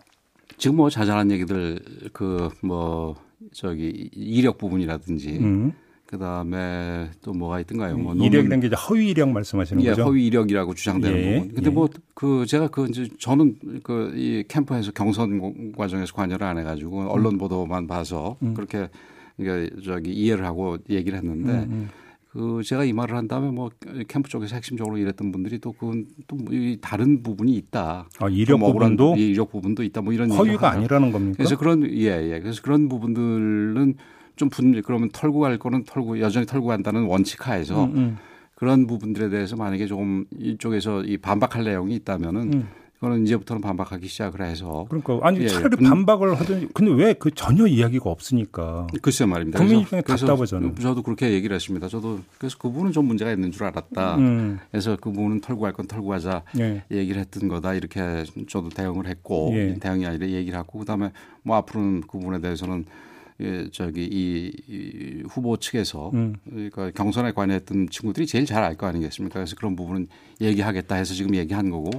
지금 0.57 0.77
뭐 0.77 0.89
자잘한 0.91 1.31
얘기들 1.33 1.81
그 2.13 2.49
뭐 2.63 3.17
저기 3.53 4.09
이력 4.15 4.57
부분이라든지 4.59 5.39
음. 5.41 5.73
그다음에 6.13 7.11
또 7.23 7.33
뭐가 7.33 7.59
있던가요? 7.61 7.97
뭐 7.97 8.15
이력이라는 8.15 8.61
게 8.61 8.77
허위 8.77 9.09
이력 9.09 9.31
말씀하시는 9.31 9.83
예, 9.83 9.91
거죠? 9.91 10.03
허위 10.05 10.27
이력이라고 10.27 10.75
주장되는 10.75 11.19
예, 11.19 11.35
부분. 11.41 11.55
근데 11.55 11.71
예. 11.71 11.75
뭐그 11.75 12.47
제가 12.47 12.69
그 12.69 12.87
이제 12.89 13.09
저는 13.19 13.57
그 13.83 14.13
이 14.15 14.45
캠프에서 14.49 14.93
경선 14.93 15.73
과정에서 15.73 16.13
관여를 16.15 16.47
안 16.47 16.59
해가지고 16.59 17.11
언론 17.11 17.39
보도만 17.39 17.87
봐서 17.87 18.37
음. 18.43 18.55
그렇게 18.55 18.89
그러니까 19.37 19.75
저기 19.83 20.13
이해를 20.13 20.45
하고 20.45 20.77
얘기를 20.91 21.19
했는데 21.19 21.53
음, 21.53 21.69
음. 21.71 21.89
그 22.29 22.63
제가 22.65 22.85
이 22.85 22.93
말을 22.93 23.17
한 23.17 23.29
다음에 23.29 23.51
뭐 23.51 23.71
캠프 24.09 24.29
쪽에서 24.29 24.55
핵심적으로 24.55 24.97
일했던 24.99 25.33
분들이 25.33 25.59
또 25.59 25.73
그건 25.73 26.07
또뭐 26.27 26.47
다른 26.81 27.23
부분이 27.23 27.55
있다. 27.57 28.09
아, 28.19 28.29
이력 28.29 28.59
뭐 28.61 28.73
부분도 28.73 29.17
이력 29.17 29.51
부분도 29.51 29.83
있다. 29.83 30.01
뭐 30.01 30.13
이런 30.13 30.31
허위가 30.31 30.71
아니라는 30.71 31.13
겁니까? 31.13 31.37
그래서 31.39 31.59
그런 31.59 31.85
예 31.91 32.33
예. 32.33 32.41
그래서 32.41 32.63
그런 32.63 32.89
부분들은 32.89 33.95
좀 34.37 34.49
분, 34.49 34.81
그러면 34.83 35.11
털고 35.13 35.41
갈 35.41 35.59
거는 35.59 35.85
털고 35.85 36.21
여전히 36.21 36.47
털고 36.47 36.67
간다는 36.67 37.05
원칙 37.05 37.47
하에서 37.49 37.85
음, 37.85 37.97
음. 37.97 38.19
그런 38.55 38.87
부분들에 38.87 39.29
대해서 39.29 39.57
만약에 39.57 39.87
조금 39.87 40.25
이쪽에서 40.39 41.03
이 41.03 41.17
반박할 41.17 41.65
내용이 41.65 41.95
있다면은 41.97 42.53
음. 42.53 42.69
그거는 43.03 43.25
이제부터는 43.25 43.61
반박하기 43.61 44.07
시작을 44.07 44.43
해서 44.43 44.87
그러니까 44.89 45.19
아니 45.27 45.41
예, 45.41 45.43
예. 45.43 45.49
차라리 45.49 45.77
예. 45.81 45.89
반박을 45.89 46.37
하든지 46.39 46.69
근데 46.73 46.93
왜 46.93 47.15
그 47.15 47.33
전혀 47.33 47.67
이야기가 47.67 48.09
없으니까 48.09 48.87
글쎄 49.03 49.27
말입니다. 49.27 49.59
국민 49.59 49.81
입장에 49.81 50.03
답답하잖아요. 50.03 50.77
저도 50.77 51.03
그렇게 51.03 51.33
얘기를 51.33 51.53
했습니다. 51.57 51.89
저도 51.89 52.21
그래서 52.39 52.57
그분은 52.59 52.93
좀 52.93 53.07
문제가 53.07 53.33
있는 53.33 53.51
줄 53.51 53.65
알았다. 53.65 54.17
음. 54.19 54.61
그래서 54.71 54.95
그분은 54.97 55.41
털고 55.41 55.63
갈건 55.63 55.89
털고 55.89 56.07
가자 56.07 56.45
예. 56.61 56.85
얘기를 56.93 57.21
했던 57.21 57.49
거다 57.49 57.75
이렇게 57.75 58.23
저도 58.49 58.69
대응을 58.69 59.09
했고 59.09 59.51
예. 59.55 59.77
대응이 59.81 60.07
아니라 60.07 60.29
얘기를 60.29 60.57
하고 60.57 60.79
그다음에 60.79 61.11
뭐 61.43 61.57
앞으로는 61.57 62.03
그분에 62.03 62.41
대해서는 62.41 62.85
예, 63.43 63.69
저기 63.73 64.05
이, 64.05 64.53
이 64.69 65.23
후보 65.29 65.57
측에서 65.57 66.11
음. 66.15 66.37
그러니까 66.49 66.91
경선에 66.93 67.33
관여했던 67.33 67.89
친구들이 67.91 68.27
제일 68.27 68.47
잘 68.47 68.63
알 68.63 68.77
거 68.77 68.87
아니겠습니까? 68.87 69.35
그래서 69.41 69.57
그런 69.57 69.75
부분은 69.77 70.07
얘기하겠다 70.41 70.95
해서 70.95 71.15
지금 71.15 71.35
얘기한 71.35 71.71
거고 71.71 71.91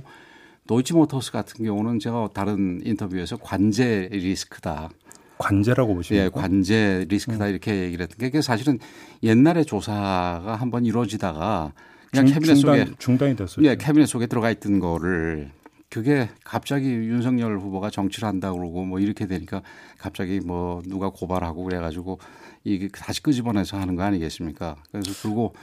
도이치모터스 0.68 1.32
같은 1.32 1.66
경우는 1.66 2.00
제가 2.00 2.30
다른 2.34 2.82
인터뷰에서 2.86 3.38
관제 3.38 4.10
리스크다. 4.12 4.90
관제라고 5.38 5.94
보시면 5.96 6.24
예, 6.26 6.30
관제 6.30 7.06
리스크다 7.10 7.46
음. 7.46 7.50
이렇게 7.50 7.82
얘기를 7.84 8.08
했던 8.10 8.30
게 8.32 8.42
사실은 8.42 8.80
옛날에 9.24 9.64
조사가 9.64 10.56
한번 10.60 10.86
이루어지다가 10.86 11.74
그냥 12.12 12.28
중, 12.28 12.36
캐비넷 12.36 12.58
중단, 12.58 12.80
속에 12.86 12.96
중단이 13.00 13.36
됐어요. 13.36 13.66
예, 13.68 13.76
캐비넷 13.76 14.08
속에 14.08 14.28
들어가 14.28 14.52
있던 14.52 14.80
거를 14.80 15.50
그게 15.94 16.28
갑자기 16.44 16.88
윤석열 16.88 17.60
후보가 17.60 17.92
정치를 17.92 18.28
한다 18.28 18.52
그러고 18.52 18.84
뭐 18.84 19.00
이렇게 19.00 19.28
되니까 19.28 19.62
갑자기 20.00 20.40
뭐 20.40 20.82
누가 20.88 21.10
고발하고 21.10 21.64
그래가지고 21.66 22.18
이게 22.64 22.88
다시 22.88 23.22
끄집어내서 23.22 23.78
하는 23.78 23.96
거 23.96 24.02
아니겠습니까? 24.02 24.78
그래서 24.92 25.12
그리고 25.22 25.54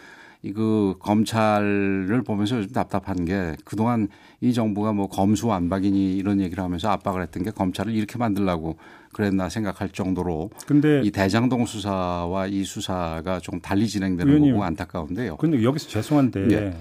이그 0.42 0.99
검찰을 1.00 2.22
보면서 2.22 2.62
좀 2.62 2.70
답답한 2.70 3.25
게 3.25 3.56
그동안 3.64 4.06
이 4.40 4.52
정부가 4.52 4.92
뭐 4.92 5.08
검수 5.08 5.50
안박이니 5.50 6.16
이런 6.16 6.40
얘기를 6.40 6.62
하면서 6.62 6.88
압박을 6.90 7.22
했던 7.22 7.42
게 7.42 7.50
검찰을 7.50 7.92
이렇게 7.92 8.16
만들라고 8.16 8.76
그랬나 9.12 9.49
생각할 9.49 9.88
정도로 9.88 10.50
근데 10.64 11.02
이 11.02 11.10
대장동 11.10 11.66
수사와 11.66 12.46
이 12.46 12.62
수사가 12.62 13.40
좀 13.40 13.60
달리 13.60 13.88
진행되는 13.88 14.52
거고 14.52 14.62
안타까운데요. 14.62 15.38
근데 15.38 15.60
여기서 15.64 15.88
죄송한데 15.88 16.50
예. 16.52 16.75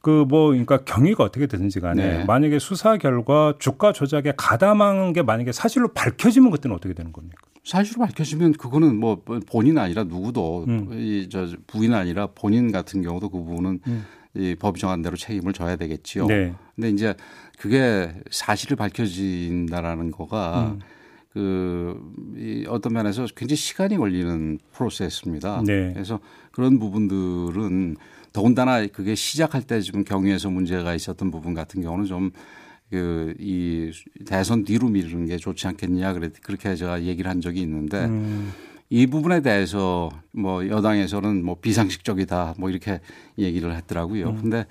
그 0.00 0.24
뭐 0.26 0.48
그러니까 0.50 0.78
경위가 0.78 1.24
어떻게 1.24 1.46
되든지 1.46 1.80
간에 1.80 2.18
네. 2.18 2.24
만약에 2.24 2.58
수사 2.58 2.96
결과 2.96 3.54
주가 3.58 3.92
조작에 3.92 4.32
가담한 4.36 5.12
게 5.12 5.22
만약에 5.22 5.52
사실로 5.52 5.88
밝혀지면 5.88 6.50
그때는 6.50 6.74
어떻게 6.74 6.94
되는 6.94 7.12
겁니까? 7.12 7.42
사실로 7.64 8.06
밝혀지면 8.06 8.52
그거는 8.54 8.96
뭐 8.96 9.22
본인 9.46 9.76
아니라 9.78 10.04
누구도 10.04 10.64
음. 10.68 10.88
이저 10.92 11.48
부인 11.66 11.92
아니라 11.94 12.28
본인 12.28 12.72
같은 12.72 13.02
경우도 13.02 13.28
그 13.28 13.38
부분은 13.38 13.80
음. 13.86 14.06
이 14.34 14.54
법이 14.54 14.80
정한 14.80 15.02
대로 15.02 15.16
책임을 15.16 15.52
져야 15.52 15.76
되겠지요. 15.76 16.26
네. 16.26 16.54
근데 16.74 16.90
이제 16.90 17.14
그게 17.58 18.14
사실을 18.30 18.76
밝혀진다라는 18.76 20.12
거가 20.12 20.76
음. 20.76 20.80
그 21.32 21.96
이 22.36 22.64
어떤 22.68 22.92
면에서 22.92 23.26
굉장히 23.36 23.56
시간이 23.56 23.96
걸리는 23.96 24.58
프로세스입니다. 24.72 25.62
네. 25.66 25.92
그래서 25.92 26.20
그런 26.52 26.78
부분들은 26.78 27.96
더군다나 28.32 28.86
그게 28.86 29.14
시작할 29.14 29.62
때 29.62 29.80
지금 29.80 30.04
경위에서 30.04 30.50
문제가 30.50 30.94
있었던 30.94 31.30
부분 31.30 31.54
같은 31.54 31.82
경우는 31.82 32.06
좀 32.06 32.30
그 32.90 33.34
이 33.38 33.92
대선 34.26 34.64
뒤로 34.64 34.88
미루는 34.88 35.26
게 35.26 35.36
좋지 35.36 35.68
않겠냐 35.68 36.12
그래 36.12 36.30
그렇게 36.42 36.74
제가 36.74 37.04
얘기를 37.04 37.30
한 37.30 37.40
적이 37.40 37.60
있는데 37.60 38.04
음. 38.06 38.52
이 38.88 39.06
부분에 39.06 39.42
대해서 39.42 40.10
뭐 40.32 40.66
여당에서는 40.66 41.44
뭐 41.44 41.54
비상식적이다 41.60 42.56
뭐 42.58 42.68
이렇게 42.68 43.00
얘기를 43.38 43.74
했더라고요. 43.76 44.30
음. 44.30 44.40
근데 44.40 44.66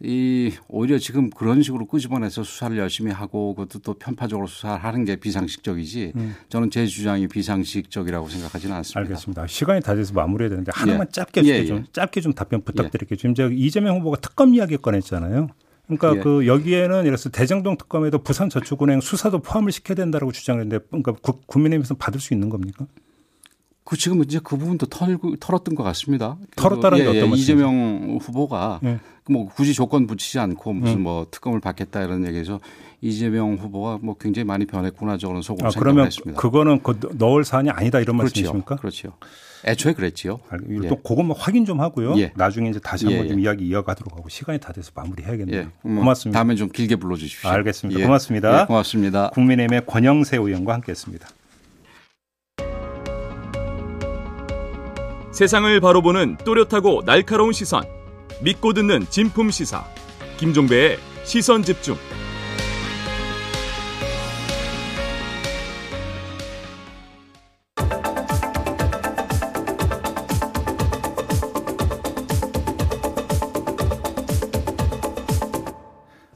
이 0.00 0.52
오히려 0.68 0.98
지금 0.98 1.28
그런 1.28 1.60
식으로 1.60 1.86
끄집어내서 1.86 2.44
수사를 2.44 2.76
열심히 2.78 3.10
하고 3.10 3.54
그것도 3.54 3.80
또 3.80 3.94
편파적으로 3.94 4.46
수사를 4.46 4.84
하는 4.84 5.04
게 5.04 5.16
비상식적이지 5.16 6.12
음. 6.14 6.36
저는 6.48 6.70
제 6.70 6.86
주장이 6.86 7.26
비상식적이라고 7.26 8.28
생각하지는 8.28 8.76
않습니다. 8.76 9.00
알겠습니다. 9.00 9.46
시간이 9.48 9.80
다 9.80 9.96
돼서 9.96 10.14
마무리해야 10.14 10.50
되는데 10.50 10.70
하나만 10.72 11.08
예. 11.08 11.10
짧게 11.10 11.44
예, 11.44 11.64
좀 11.64 11.78
예. 11.78 11.84
짧게 11.92 12.20
좀 12.20 12.32
답변 12.32 12.62
부탁드릴게요. 12.62 13.16
예. 13.16 13.20
지금 13.20 13.34
제가 13.34 13.50
이재명 13.52 13.98
후보가 13.98 14.18
특검 14.20 14.54
이야기 14.54 14.76
꺼냈잖아요. 14.76 15.48
그러니까 15.86 16.16
예. 16.16 16.20
그 16.20 16.46
여기에는 16.46 17.02
들어서 17.02 17.30
대장동 17.30 17.76
특검에도 17.76 18.22
부산저축은행 18.22 19.00
수사도 19.00 19.40
포함을 19.40 19.72
시켜야 19.72 19.96
된다라고 19.96 20.30
주장했는데 20.30 20.84
그러니까 20.90 21.12
국민의힘에서 21.46 21.94
받을 21.94 22.20
수 22.20 22.34
있는 22.34 22.50
겁니까? 22.50 22.86
그 23.88 23.96
지금 23.96 24.22
이제 24.22 24.38
그 24.44 24.58
부분도 24.58 24.84
털고 24.84 25.36
털었던 25.36 25.74
것 25.74 25.82
같습니다. 25.82 26.36
털었다는 26.56 26.98
게 26.98 27.04
예, 27.04 27.08
어떤 27.08 27.30
예, 27.30 27.40
이재명 27.40 28.18
후보가 28.20 28.80
예. 28.84 28.98
뭐 29.30 29.48
굳이 29.48 29.72
조건 29.72 30.06
붙이지 30.06 30.38
않고 30.38 30.74
무슨 30.74 30.98
음. 30.98 31.02
뭐 31.04 31.26
특검을 31.30 31.60
받겠다 31.60 32.02
이런 32.02 32.26
얘기에서 32.26 32.60
이재명 33.00 33.54
후보가 33.54 34.00
뭐 34.02 34.14
굉장히 34.18 34.44
많이 34.44 34.66
변했구나 34.66 35.16
저는 35.16 35.40
속으로 35.40 35.68
아, 35.68 35.70
생각했습니다. 35.70 36.38
그러면 36.38 36.82
그 36.82 37.00
넣을 37.14 37.46
사안이 37.46 37.70
아니다 37.70 37.98
이런 37.98 38.18
그렇죠. 38.18 38.24
말씀이십니까? 38.24 38.76
그렇죠. 38.76 39.14
애초에 39.64 39.94
그랬지요. 39.94 40.40
예. 40.84 40.88
또 40.88 40.96
그것만 40.96 41.34
확인 41.38 41.64
좀 41.64 41.80
하고요. 41.80 42.14
예. 42.18 42.30
나중에 42.36 42.68
이제 42.68 42.78
다시 42.80 43.06
한번 43.06 43.24
예, 43.24 43.28
좀 43.28 43.38
예. 43.38 43.44
이야기 43.44 43.66
이어가도록 43.68 44.18
하고 44.18 44.28
시간이 44.28 44.60
다 44.60 44.70
돼서 44.74 44.90
마무리해야겠네요. 44.94 45.60
예. 45.60 45.68
뭐 45.80 46.00
고맙습니다. 46.00 46.38
다음에 46.38 46.56
좀 46.56 46.68
길게 46.68 46.96
불러주십시오. 46.96 47.48
알겠습니다. 47.48 48.02
고맙습니다. 48.02 48.66
고맙습니다. 48.66 49.30
국민의힘의 49.30 49.86
권영세 49.86 50.36
의원과 50.36 50.74
함께했습니다. 50.74 51.26
세상을 55.38 55.78
바로 55.78 56.02
보는 56.02 56.36
또렷하고 56.44 57.04
날카로운 57.04 57.52
시선. 57.52 57.84
믿고 58.42 58.72
듣는 58.72 59.06
진품 59.08 59.52
시사. 59.52 59.84
김종배의 60.36 60.98
시선 61.22 61.62
집중. 61.62 61.96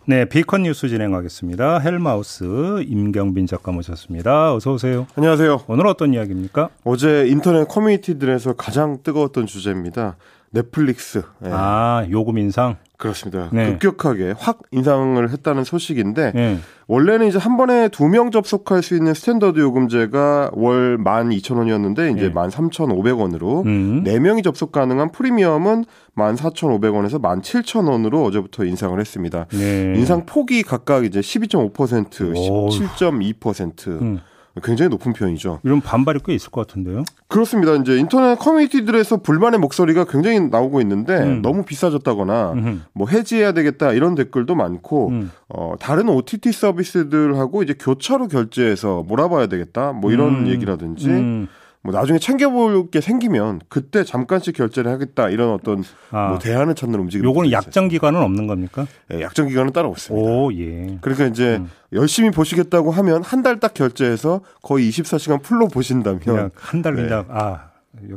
네, 0.05 0.25
비컨 0.25 0.65
뉴스 0.65 0.89
진행하겠습니다. 0.89 1.79
헬마우스 1.79 2.83
임경빈 2.83 3.47
작가 3.47 3.71
모셨습니다. 3.71 4.53
어서 4.53 4.73
오세요. 4.73 5.07
안녕하세요. 5.15 5.63
오늘 5.69 5.87
어떤 5.87 6.13
이야기입니까? 6.13 6.71
어제 6.83 7.29
인터넷 7.29 7.69
커뮤니티들에서 7.69 8.55
가장 8.55 8.99
뜨거웠던 9.05 9.47
주제입니다. 9.47 10.17
넷플릭스. 10.51 11.23
네. 11.39 11.51
아, 11.53 12.05
요금 12.11 12.39
인상? 12.39 12.77
그렇습니다. 13.03 13.49
네. 13.53 13.77
급격하게 13.79 14.35
확 14.39 14.61
인상을 14.71 15.29
했다는 15.29 15.65
소식인데 15.65 16.31
네. 16.33 16.59
원래는 16.87 17.27
이제 17.27 17.39
한 17.39 17.57
번에 17.57 17.89
두 17.89 18.07
명 18.07 18.31
접속할 18.31 18.83
수 18.83 18.95
있는 18.95 19.15
스탠더드 19.15 19.59
요금제가 19.59 20.51
월 20.53 20.99
12,000원이었는데 21.03 22.17
이제 22.17 22.29
네. 22.29 22.33
13,500원으로 22.33 23.67
음. 23.67 24.05
4명이 24.05 24.45
접속 24.45 24.71
가능한 24.71 25.11
프리미엄은 25.11 25.85
14,500원에서 26.17 27.21
17,000원으로 27.21 28.25
어제부터 28.25 28.65
인상을 28.65 28.99
했습니다. 29.01 29.47
네. 29.51 29.95
인상 29.97 30.25
폭이 30.25 30.63
각각 30.63 31.05
이제 31.05 31.19
12.5%, 31.21 31.73
17.2%, 31.73 33.89
음. 34.01 34.21
굉장히 34.63 34.91
높은 34.91 35.13
편이죠. 35.13 35.61
이런 35.63 35.81
반발이 35.81 36.21
꽤 36.25 36.35
있을 36.35 36.51
것 36.51 36.67
같은데요. 36.67 37.05
그렇습니다. 37.29 37.75
이제 37.75 37.97
인터넷 37.97 38.39
커뮤니티들에서 38.39 39.19
불만의 39.19 39.59
목소리가 39.61 40.05
굉장히 40.05 40.41
나오고 40.41 40.81
있는데 40.83 41.17
음. 41.17 41.43
너무 41.43 41.65
비싸졌다거나 41.65 42.53
음흠. 42.53 42.79
뭐 42.93 43.09
해지해야 43.09 43.53
되겠다 43.53 43.93
이런 43.93 44.15
댓글도 44.15 44.55
많고 44.55 45.09
음. 45.09 45.31
어, 45.49 45.75
다른 45.81 46.09
OTT 46.11 46.53
서비스들하고 46.53 47.63
이제 47.63 47.75
교차로 47.79 48.29
결제해서 48.29 49.05
몰아봐야 49.09 49.47
되겠다 49.47 49.93
뭐 49.93 50.13
이런 50.13 50.45
음. 50.45 50.49
얘기라든지 50.49 51.09
음. 51.09 51.49
뭐 51.85 51.93
나중에 51.93 52.19
챙겨볼 52.21 52.91
게 52.91 53.01
생기면 53.01 53.61
그때 53.69 54.05
잠깐씩 54.05 54.55
결제를 54.57 54.91
하겠다 54.93 55.29
이런 55.31 55.51
어떤 55.51 55.83
아, 56.13 56.29
뭐 56.29 56.39
대안을 56.39 56.75
찾는 56.77 56.99
움직임. 56.99 57.25
요거는 57.25 57.51
약정 57.51 57.89
기간은 57.89 58.21
없는 58.23 58.47
겁니까? 58.47 58.87
네, 59.09 59.21
약정 59.21 59.49
기간은 59.49 59.73
따로 59.73 59.89
없습니다. 59.91 60.25
오, 60.31 60.53
예. 60.55 60.99
그러니까 61.01 61.27
이제 61.27 61.57
음. 61.57 61.69
열심히 61.93 62.31
보시겠다고 62.31 62.93
하면 62.93 63.23
한 63.25 63.43
달 63.43 63.59
딱 63.59 63.75
결제해서 63.75 64.43
거의 64.63 64.89
24시간 64.91 65.43
풀로 65.43 65.67
보신다면 65.69 66.51
한달 66.55 66.95
그냥 66.95 67.25
네. 67.27 67.35
아 67.35 67.72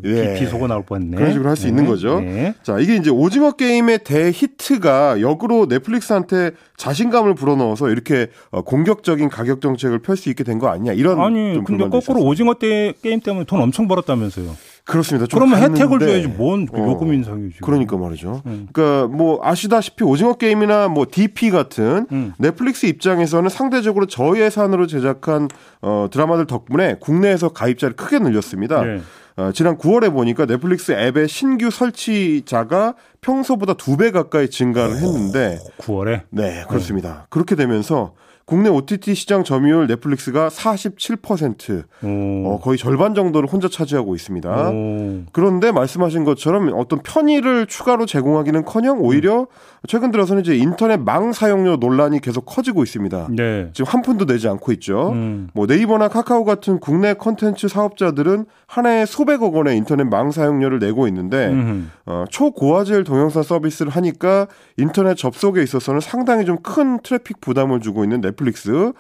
예. 0.06 0.36
비속어 0.40 0.68
나올 0.68 0.84
뻔했네. 0.84 1.18
그런 1.18 1.32
식으로 1.34 1.50
할수 1.50 1.64
네. 1.64 1.70
있는 1.70 1.86
거죠. 1.86 2.22
네. 2.22 2.54
자, 2.64 2.80
이게 2.80 2.96
이제 2.96 3.10
오징어 3.10 3.52
게임의 3.52 4.06
대히트가 4.06 5.20
역으로 5.22 5.66
넷플릭스한테 5.68 6.52
자신감을 6.78 7.36
불어넣어서 7.36 7.90
이렇게 7.90 8.28
어, 8.52 8.62
공격적인 8.62 9.28
가격 9.30 9.60
정책을 9.62 10.00
펼 10.00 10.16
수 10.16 10.30
있게 10.30 10.44
된 10.46 10.60
거 10.60 10.70
아니냐 10.70 10.94
이런 10.94 11.20
아니, 11.20 11.62
근데 11.66 11.84
거꾸로 11.84 11.98
있었어요. 12.00 12.24
오징어 12.26 12.54
때 12.54 12.94
게임 13.04 13.20
때문에 13.20 13.46
돈 13.46 13.62
엄청 13.62 13.88
벌었다면서요. 13.90 14.56
그렇습니다. 14.86 15.26
그러면 15.34 15.60
혜택을 15.62 16.00
줘야지 16.00 16.28
뭔 16.28 16.68
어, 16.72 16.78
요금 16.78 17.12
인상이지. 17.14 17.58
그러니까 17.62 17.98
말이죠. 17.98 18.44
음. 18.46 18.68
그러니까 18.72 19.08
뭐 19.08 19.40
아시다시피 19.44 20.04
오징어 20.04 20.34
게임이나 20.34 20.88
뭐 20.90 21.08
DP 21.10 21.50
같은 21.50 22.06
음. 22.12 22.34
넷플릭스 22.38 22.86
입장에서는 22.86 23.50
상대적으로 23.50 24.06
저예산으로 24.06 24.86
제작한 24.86 25.48
어, 25.82 26.08
드라마들 26.12 26.46
덕분에 26.46 26.98
국내에서 27.00 27.50
가입자를 27.50 27.96
크게 27.96 28.20
늘렸습니다. 28.20 28.84
네. 28.84 29.02
어, 29.38 29.52
지난 29.54 29.78
9월에 29.78 30.14
보니까 30.14 30.46
넷플릭스 30.46 30.92
앱의 30.94 31.28
신규 31.28 31.70
설치자가 31.72 32.94
평소보다 33.22 33.74
두 33.74 33.98
배 33.98 34.12
가까이 34.12 34.50
증가를 34.50 34.96
했는데 34.98 35.60
9월에 35.80 36.22
네 36.30 36.64
그렇습니다. 36.70 37.26
그렇게 37.30 37.56
되면서 37.56 38.14
국내 38.46 38.70
OTT 38.70 39.16
시장 39.16 39.44
점유율 39.44 39.88
넷플릭스가 39.88 40.50
47% 40.50 41.84
어, 42.04 42.60
거의 42.62 42.78
절반 42.78 43.16
정도를 43.16 43.50
혼자 43.50 43.68
차지하고 43.70 44.14
있습니다. 44.14 44.70
오. 44.70 45.24
그런데 45.32 45.72
말씀하신 45.72 46.26
것처럼 46.26 46.72
어떤 46.76 47.00
편의를 47.00 47.66
추가로 47.66 48.06
제공하기는커녕 48.06 49.00
오히려 49.02 49.48
최근 49.88 50.12
들어서는 50.12 50.42
이제 50.42 50.56
인터넷 50.56 50.98
망 50.98 51.32
사용료 51.32 51.78
논란이 51.78 52.20
계속 52.20 52.46
커지고 52.46 52.84
있습니다. 52.84 53.28
네. 53.32 53.70
지금 53.74 53.90
한 53.92 54.02
푼도 54.02 54.26
내지 54.26 54.48
않고 54.48 54.72
있죠. 54.74 55.12
음. 55.14 55.50
뭐 55.54 55.66
네이버나 55.66 56.10
카카오 56.10 56.44
같은 56.44 56.80
국내 56.80 57.14
컨텐츠 57.14 57.68
사업자들은 57.68 58.46
한 58.68 58.86
해에 58.86 59.06
수백억 59.06 59.56
원의 59.56 59.78
인터넷 59.78 60.04
망 60.04 60.32
사용료를 60.32 60.80
내고 60.80 61.08
있는데 61.08 61.54
어, 62.06 62.26
초고화질 62.30 63.04
동영상 63.04 63.44
서비스를 63.44 63.92
하니까 63.92 64.48
인터넷 64.78 65.16
접속에 65.16 65.64
있어서는 65.64 66.02
상당히 66.02 66.46
좀 66.46 66.56
큰 66.66 67.00
트래픽 67.04 67.42
부담을 67.42 67.80
주고 67.80 68.04
있는 68.04 68.22
넷플릭스 68.22 68.35
예, 68.42 68.94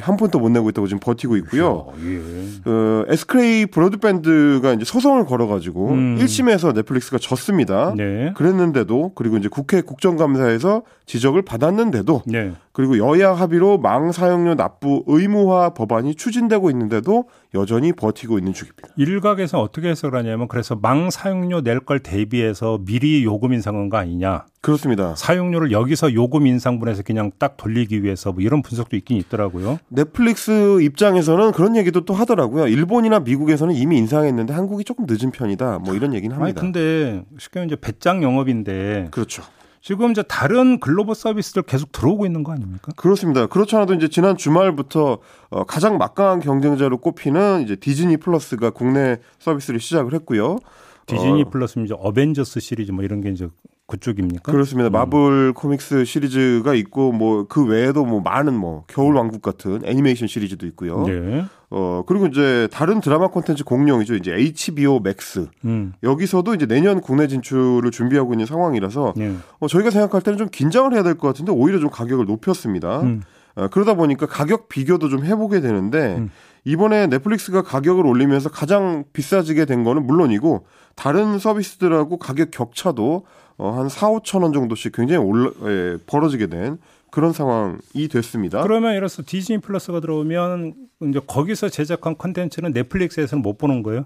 한 0.00 0.16
푼도 0.16 0.38
못 0.38 0.48
내고 0.50 0.68
있다고 0.70 0.86
지금 0.86 1.00
버티고 1.00 1.36
있고요. 1.38 1.88
아, 1.92 1.96
예. 2.04 2.70
어, 2.70 3.04
SK 3.08 3.66
브로드밴드가 3.66 4.72
이제 4.74 4.84
소송을 4.84 5.26
걸어가지고 5.26 5.90
음. 5.90 6.18
1심에서 6.18 6.74
넷플릭스가 6.74 7.18
졌습니다. 7.18 7.92
네. 7.96 8.32
그랬는데도 8.36 9.12
그리고 9.14 9.36
이제 9.36 9.48
국회 9.48 9.80
국정감사에서 9.82 10.82
지적을 11.06 11.42
받았는데도 11.42 12.22
네. 12.26 12.52
그리고 12.72 12.96
여야 12.96 13.34
합의로 13.34 13.76
망 13.78 14.12
사용료 14.12 14.54
납부 14.54 15.02
의무화 15.06 15.70
법안이 15.74 16.14
추진되고 16.14 16.70
있는데도 16.70 17.24
여전히 17.54 17.92
버티고 17.92 18.38
있는 18.38 18.54
중입니다. 18.54 18.88
일각에서 18.96 19.60
어떻게 19.60 19.88
해석을 19.90 20.18
하냐면 20.18 20.48
그래서 20.48 20.74
망 20.80 21.10
사용료 21.10 21.60
낼 21.60 21.82
걸 21.82 21.98
대비해서 21.98 22.78
미리 22.86 23.24
요금 23.24 23.52
인상한 23.52 23.88
거 23.88 23.96
아니냐. 23.96 24.44
그렇습니다. 24.60 25.16
사용료를 25.16 25.72
여기서 25.72 26.14
요금 26.14 26.46
인상분에서 26.46 27.02
그냥 27.02 27.32
딱 27.40 27.56
돌리기 27.56 28.04
위해서 28.04 28.30
뭐 28.30 28.40
이런 28.40 28.62
분석도 28.62 28.94
있긴 28.96 29.16
있더라고요. 29.16 29.80
넷플릭스 29.88 30.80
입장에서는 30.80 31.52
그런 31.52 31.76
얘기도 31.76 32.04
또 32.04 32.14
하더라고요. 32.14 32.66
일본이나 32.66 33.20
미국에서는 33.20 33.74
이미 33.74 33.98
인상했는데 33.98 34.52
한국이 34.52 34.84
조금 34.84 35.06
늦은 35.08 35.30
편이다. 35.30 35.80
뭐 35.80 35.94
이런 35.94 36.14
얘기는 36.14 36.34
합니다. 36.34 36.60
아니 36.60 36.72
근데 36.72 37.24
쉽게 37.38 37.64
이제 37.64 37.76
배짱 37.76 38.22
영업인데 38.22 39.08
그렇죠. 39.10 39.42
지금 39.82 40.12
이제 40.12 40.22
다른 40.22 40.78
글로벌 40.78 41.16
서비스들 41.16 41.62
계속 41.62 41.90
들어오고 41.90 42.24
있는 42.24 42.44
거 42.44 42.52
아닙니까? 42.52 42.92
그렇습니다. 42.96 43.46
그렇지 43.46 43.74
않아도 43.74 43.94
이제 43.94 44.08
지난 44.08 44.36
주말부터 44.36 45.18
어, 45.50 45.64
가장 45.64 45.98
막강한 45.98 46.38
경쟁자로 46.38 46.98
꼽히는 46.98 47.62
이제 47.62 47.74
디즈니 47.74 48.16
플러스가 48.16 48.70
국내 48.70 49.18
서비스를 49.40 49.80
시작을 49.80 50.14
했고요. 50.14 50.58
디즈니 51.06 51.42
어, 51.42 51.50
플러스는 51.50 51.86
이제 51.86 51.96
어벤져스 51.98 52.60
시리즈 52.60 52.92
뭐 52.92 53.02
이런 53.02 53.20
게 53.20 53.30
이제 53.30 53.48
그쪽입니까? 53.92 54.50
그렇습니다. 54.50 54.88
음. 54.88 54.92
마블 54.92 55.52
코믹스 55.52 56.04
시리즈가 56.06 56.74
있고 56.74 57.12
뭐 57.12 57.44
그 57.48 57.64
외에도 57.66 58.04
뭐 58.06 58.20
많은 58.20 58.54
뭐 58.54 58.84
겨울 58.86 59.14
왕국 59.16 59.42
같은 59.42 59.80
애니메이션 59.84 60.28
시리즈도 60.28 60.66
있고요. 60.68 61.04
네. 61.06 61.44
어 61.70 62.02
그리고 62.06 62.26
이제 62.26 62.68
다른 62.72 63.00
드라마 63.00 63.28
콘텐츠 63.28 63.64
공룡이죠. 63.64 64.14
이제 64.14 64.32
HBO 64.32 65.00
맥스 65.00 65.48
음. 65.64 65.92
여기서도 66.02 66.54
이제 66.54 66.66
내년 66.66 67.00
국내 67.00 67.26
진출을 67.26 67.90
준비하고 67.90 68.32
있는 68.32 68.46
상황이라서 68.46 69.14
네. 69.16 69.34
어, 69.60 69.66
저희가 69.68 69.90
생각할 69.90 70.22
때는 70.22 70.38
좀 70.38 70.48
긴장을 70.50 70.92
해야 70.94 71.02
될 71.02 71.16
것 71.16 71.28
같은데 71.28 71.52
오히려 71.52 71.78
좀 71.78 71.90
가격을 71.90 72.24
높였습니다. 72.26 73.02
음. 73.02 73.22
어, 73.54 73.68
그러다 73.68 73.94
보니까 73.94 74.24
가격 74.26 74.68
비교도 74.68 75.08
좀 75.10 75.24
해보게 75.26 75.60
되는데 75.60 76.16
음. 76.18 76.30
이번에 76.64 77.08
넷플릭스가 77.08 77.62
가격을 77.62 78.06
올리면서 78.06 78.48
가장 78.48 79.04
비싸지게 79.12 79.64
된 79.66 79.82
거는 79.84 80.06
물론이고 80.06 80.64
다른 80.94 81.38
서비스들하고 81.38 82.18
가격 82.18 82.50
격차도 82.50 83.24
어, 83.58 83.70
한 83.70 83.88
4, 83.88 84.08
5천 84.10 84.42
원 84.42 84.52
정도씩 84.52 84.92
굉장히 84.92 85.24
올라, 85.24 85.50
예, 85.64 85.96
벌어지게 86.06 86.46
된 86.46 86.78
그런 87.10 87.32
상황이 87.32 88.08
됐습니다. 88.10 88.62
그러면 88.62 88.94
이래서 88.94 89.22
디즈니 89.24 89.58
플러스가 89.58 90.00
들어오면 90.00 90.74
이제 91.10 91.20
거기서 91.26 91.68
제작한 91.68 92.16
컨텐츠는 92.16 92.72
넷플릭스에서는 92.72 93.42
못 93.42 93.58
보는 93.58 93.82
거예요? 93.82 94.04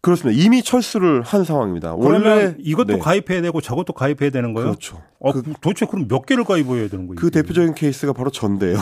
그렇습니다. 0.00 0.40
이미 0.40 0.62
철수를 0.62 1.22
한 1.22 1.44
상황입니다. 1.44 1.94
원래 1.94 2.54
이것도 2.58 2.94
네. 2.94 2.98
가입해야 2.98 3.42
되고 3.42 3.60
저것도 3.60 3.94
가입해야 3.94 4.30
되는 4.30 4.52
거예요? 4.52 4.68
그렇죠. 4.70 5.02
어, 5.18 5.32
그, 5.32 5.42
도대체 5.60 5.86
그럼 5.86 6.06
몇 6.06 6.24
개를 6.24 6.44
가입해야 6.44 6.88
되는 6.88 7.06
거예요? 7.08 7.16
그 7.16 7.30
대표적인 7.30 7.74
케이스가 7.74 8.12
바로 8.12 8.30
전데요. 8.30 8.78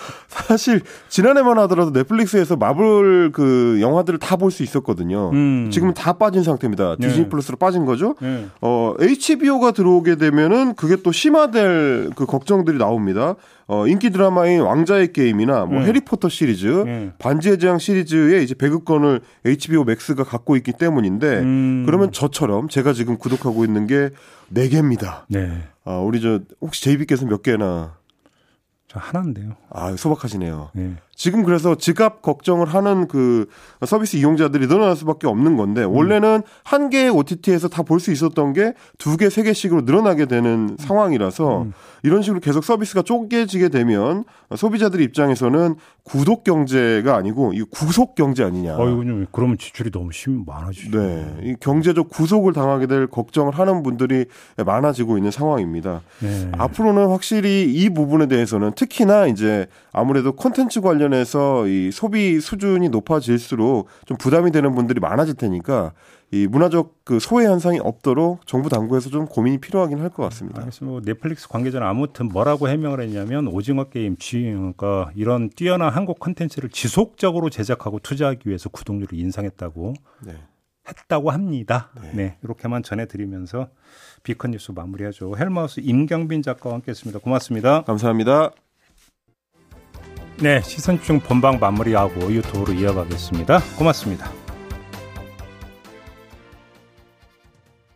사실 0.28 0.80
지난해만 1.08 1.58
하더라도 1.60 1.90
넷플릭스에서 1.90 2.56
마블 2.56 3.30
그 3.32 3.78
영화들을 3.80 4.18
다 4.18 4.36
볼 4.36 4.50
수 4.50 4.62
있었거든요. 4.62 5.30
음. 5.32 5.70
지금은 5.70 5.94
다 5.94 6.14
빠진 6.14 6.42
상태입니다. 6.42 6.96
네. 6.98 7.08
디즈니 7.08 7.28
플러스로 7.28 7.56
빠진 7.58 7.84
거죠. 7.84 8.14
네. 8.20 8.46
어, 8.60 8.94
HBO가 9.00 9.72
들어오게 9.72 10.16
되면은 10.16 10.74
그게 10.74 10.96
또 10.96 11.12
심화될 11.12 12.10
그 12.16 12.26
걱정들이 12.26 12.78
나옵니다. 12.78 13.34
어, 13.66 13.86
인기 13.86 14.10
드라마인 14.10 14.62
왕자의 14.62 15.12
게임이나 15.12 15.66
뭐 15.66 15.80
네. 15.80 15.86
해리포터 15.86 16.28
시리즈, 16.28 16.66
네. 16.66 17.12
반지의 17.18 17.58
제왕 17.58 17.78
시리즈의 17.78 18.42
이제 18.42 18.54
배급권을 18.54 19.20
HBO 19.44 19.84
맥스가 19.84 20.24
갖고 20.24 20.56
있기 20.56 20.72
때문인데 20.72 21.38
음. 21.40 21.82
그러면 21.86 22.10
저처럼 22.10 22.68
제가 22.68 22.92
지금 22.94 23.16
구독하고 23.18 23.64
있는 23.64 23.86
게 23.86 24.10
4개입니다. 24.54 25.22
네. 25.28 25.50
아, 25.84 25.98
우리 25.98 26.20
저 26.20 26.40
혹시 26.60 26.82
JB께서 26.82 27.26
몇 27.26 27.42
개나 27.42 27.94
저 28.90 28.98
하나인데요. 28.98 29.56
아, 29.70 29.94
소박하시네요. 29.94 30.70
네. 30.74 30.96
지금 31.20 31.42
그래서 31.42 31.74
지갑 31.74 32.22
걱정을 32.22 32.66
하는 32.66 33.06
그 33.06 33.46
서비스 33.84 34.16
이용자들이 34.16 34.68
늘어날 34.68 34.96
수밖에 34.96 35.26
없는 35.26 35.58
건데 35.58 35.84
음. 35.84 35.94
원래는 35.94 36.40
한 36.64 36.88
개의 36.88 37.10
OTT에서 37.10 37.68
다 37.68 37.82
볼 37.82 38.00
수 38.00 38.10
있었던 38.10 38.54
게 38.54 38.72
두 38.96 39.18
개, 39.18 39.28
세 39.28 39.42
개씩으로 39.42 39.82
늘어나게 39.82 40.24
되는 40.24 40.76
상황이라서 40.78 41.62
음. 41.64 41.72
이런 42.02 42.22
식으로 42.22 42.40
계속 42.40 42.64
서비스가 42.64 43.02
쪼개지게 43.02 43.68
되면 43.68 44.24
소비자들 44.56 45.02
입장에서는 45.02 45.74
구독 46.04 46.42
경제가 46.44 47.14
아니고 47.16 47.52
이 47.52 47.62
구속 47.70 48.14
경제 48.14 48.42
아니냐. 48.42 48.76
아유, 48.76 49.26
그러면 49.30 49.58
지출이 49.58 49.90
너무 49.90 50.10
심 50.12 50.44
많아지죠. 50.46 50.98
네, 50.98 51.36
이 51.42 51.54
경제적 51.60 52.08
구속을 52.08 52.54
당하게 52.54 52.86
될 52.86 53.06
걱정을 53.06 53.52
하는 53.52 53.82
분들이 53.82 54.24
많아지고 54.64 55.18
있는 55.18 55.30
상황입니다. 55.30 56.00
네. 56.20 56.50
앞으로는 56.56 57.08
확실히 57.08 57.70
이 57.70 57.90
부분에 57.90 58.26
대해서는 58.28 58.72
특히나 58.72 59.26
이제 59.26 59.66
아무래도 59.92 60.32
콘텐츠 60.32 60.80
관련 60.80 61.09
관련해서 61.10 61.66
이 61.66 61.90
소비 61.90 62.40
수준이 62.40 62.88
높아질수록 62.88 63.88
좀 64.06 64.16
부담이 64.16 64.50
되는 64.52 64.74
분들이 64.74 65.00
많아질 65.00 65.34
테니까 65.34 65.92
이 66.30 66.46
문화적 66.46 67.04
그 67.04 67.18
소외 67.18 67.46
현상이 67.46 67.80
없도록 67.80 68.46
정부 68.46 68.68
당국에서 68.68 69.10
좀 69.10 69.26
고민이 69.26 69.58
필요하긴 69.58 69.98
할 69.98 70.10
것 70.10 70.22
같습니다. 70.24 70.60
그래서 70.60 70.84
뭐 70.84 71.00
넷플릭스 71.02 71.48
관계자는 71.48 71.86
아무튼 71.86 72.28
뭐라고 72.28 72.68
해명을 72.68 73.00
했냐면 73.00 73.46
오징어 73.48 73.84
게임 73.84 74.16
그러니까 74.18 75.10
이런 75.14 75.50
뛰어난 75.50 75.92
한국 75.92 76.18
콘텐츠를 76.18 76.70
지속적으로 76.70 77.50
제작하고 77.50 77.98
투자하기 78.00 78.48
위해서 78.48 78.68
구독료를 78.68 79.18
인상했다고 79.18 79.94
네. 80.26 80.34
했다고 80.88 81.30
합니다. 81.30 81.90
네. 82.00 82.10
네. 82.14 82.36
이렇게만 82.42 82.82
전해드리면서 82.82 83.68
비컨 84.22 84.52
뉴스 84.52 84.72
마무리하죠. 84.72 85.34
헬마우스 85.38 85.80
임경빈 85.80 86.42
작가와 86.42 86.76
함께했습니다. 86.76 87.20
고맙습니다. 87.20 87.82
감사합니다. 87.82 88.50
네, 90.42 90.62
시선중 90.62 91.20
본방 91.20 91.58
마무리하고 91.60 92.32
유튜브로 92.32 92.72
이어가겠습니다. 92.72 93.60
고맙습니다. 93.76 94.39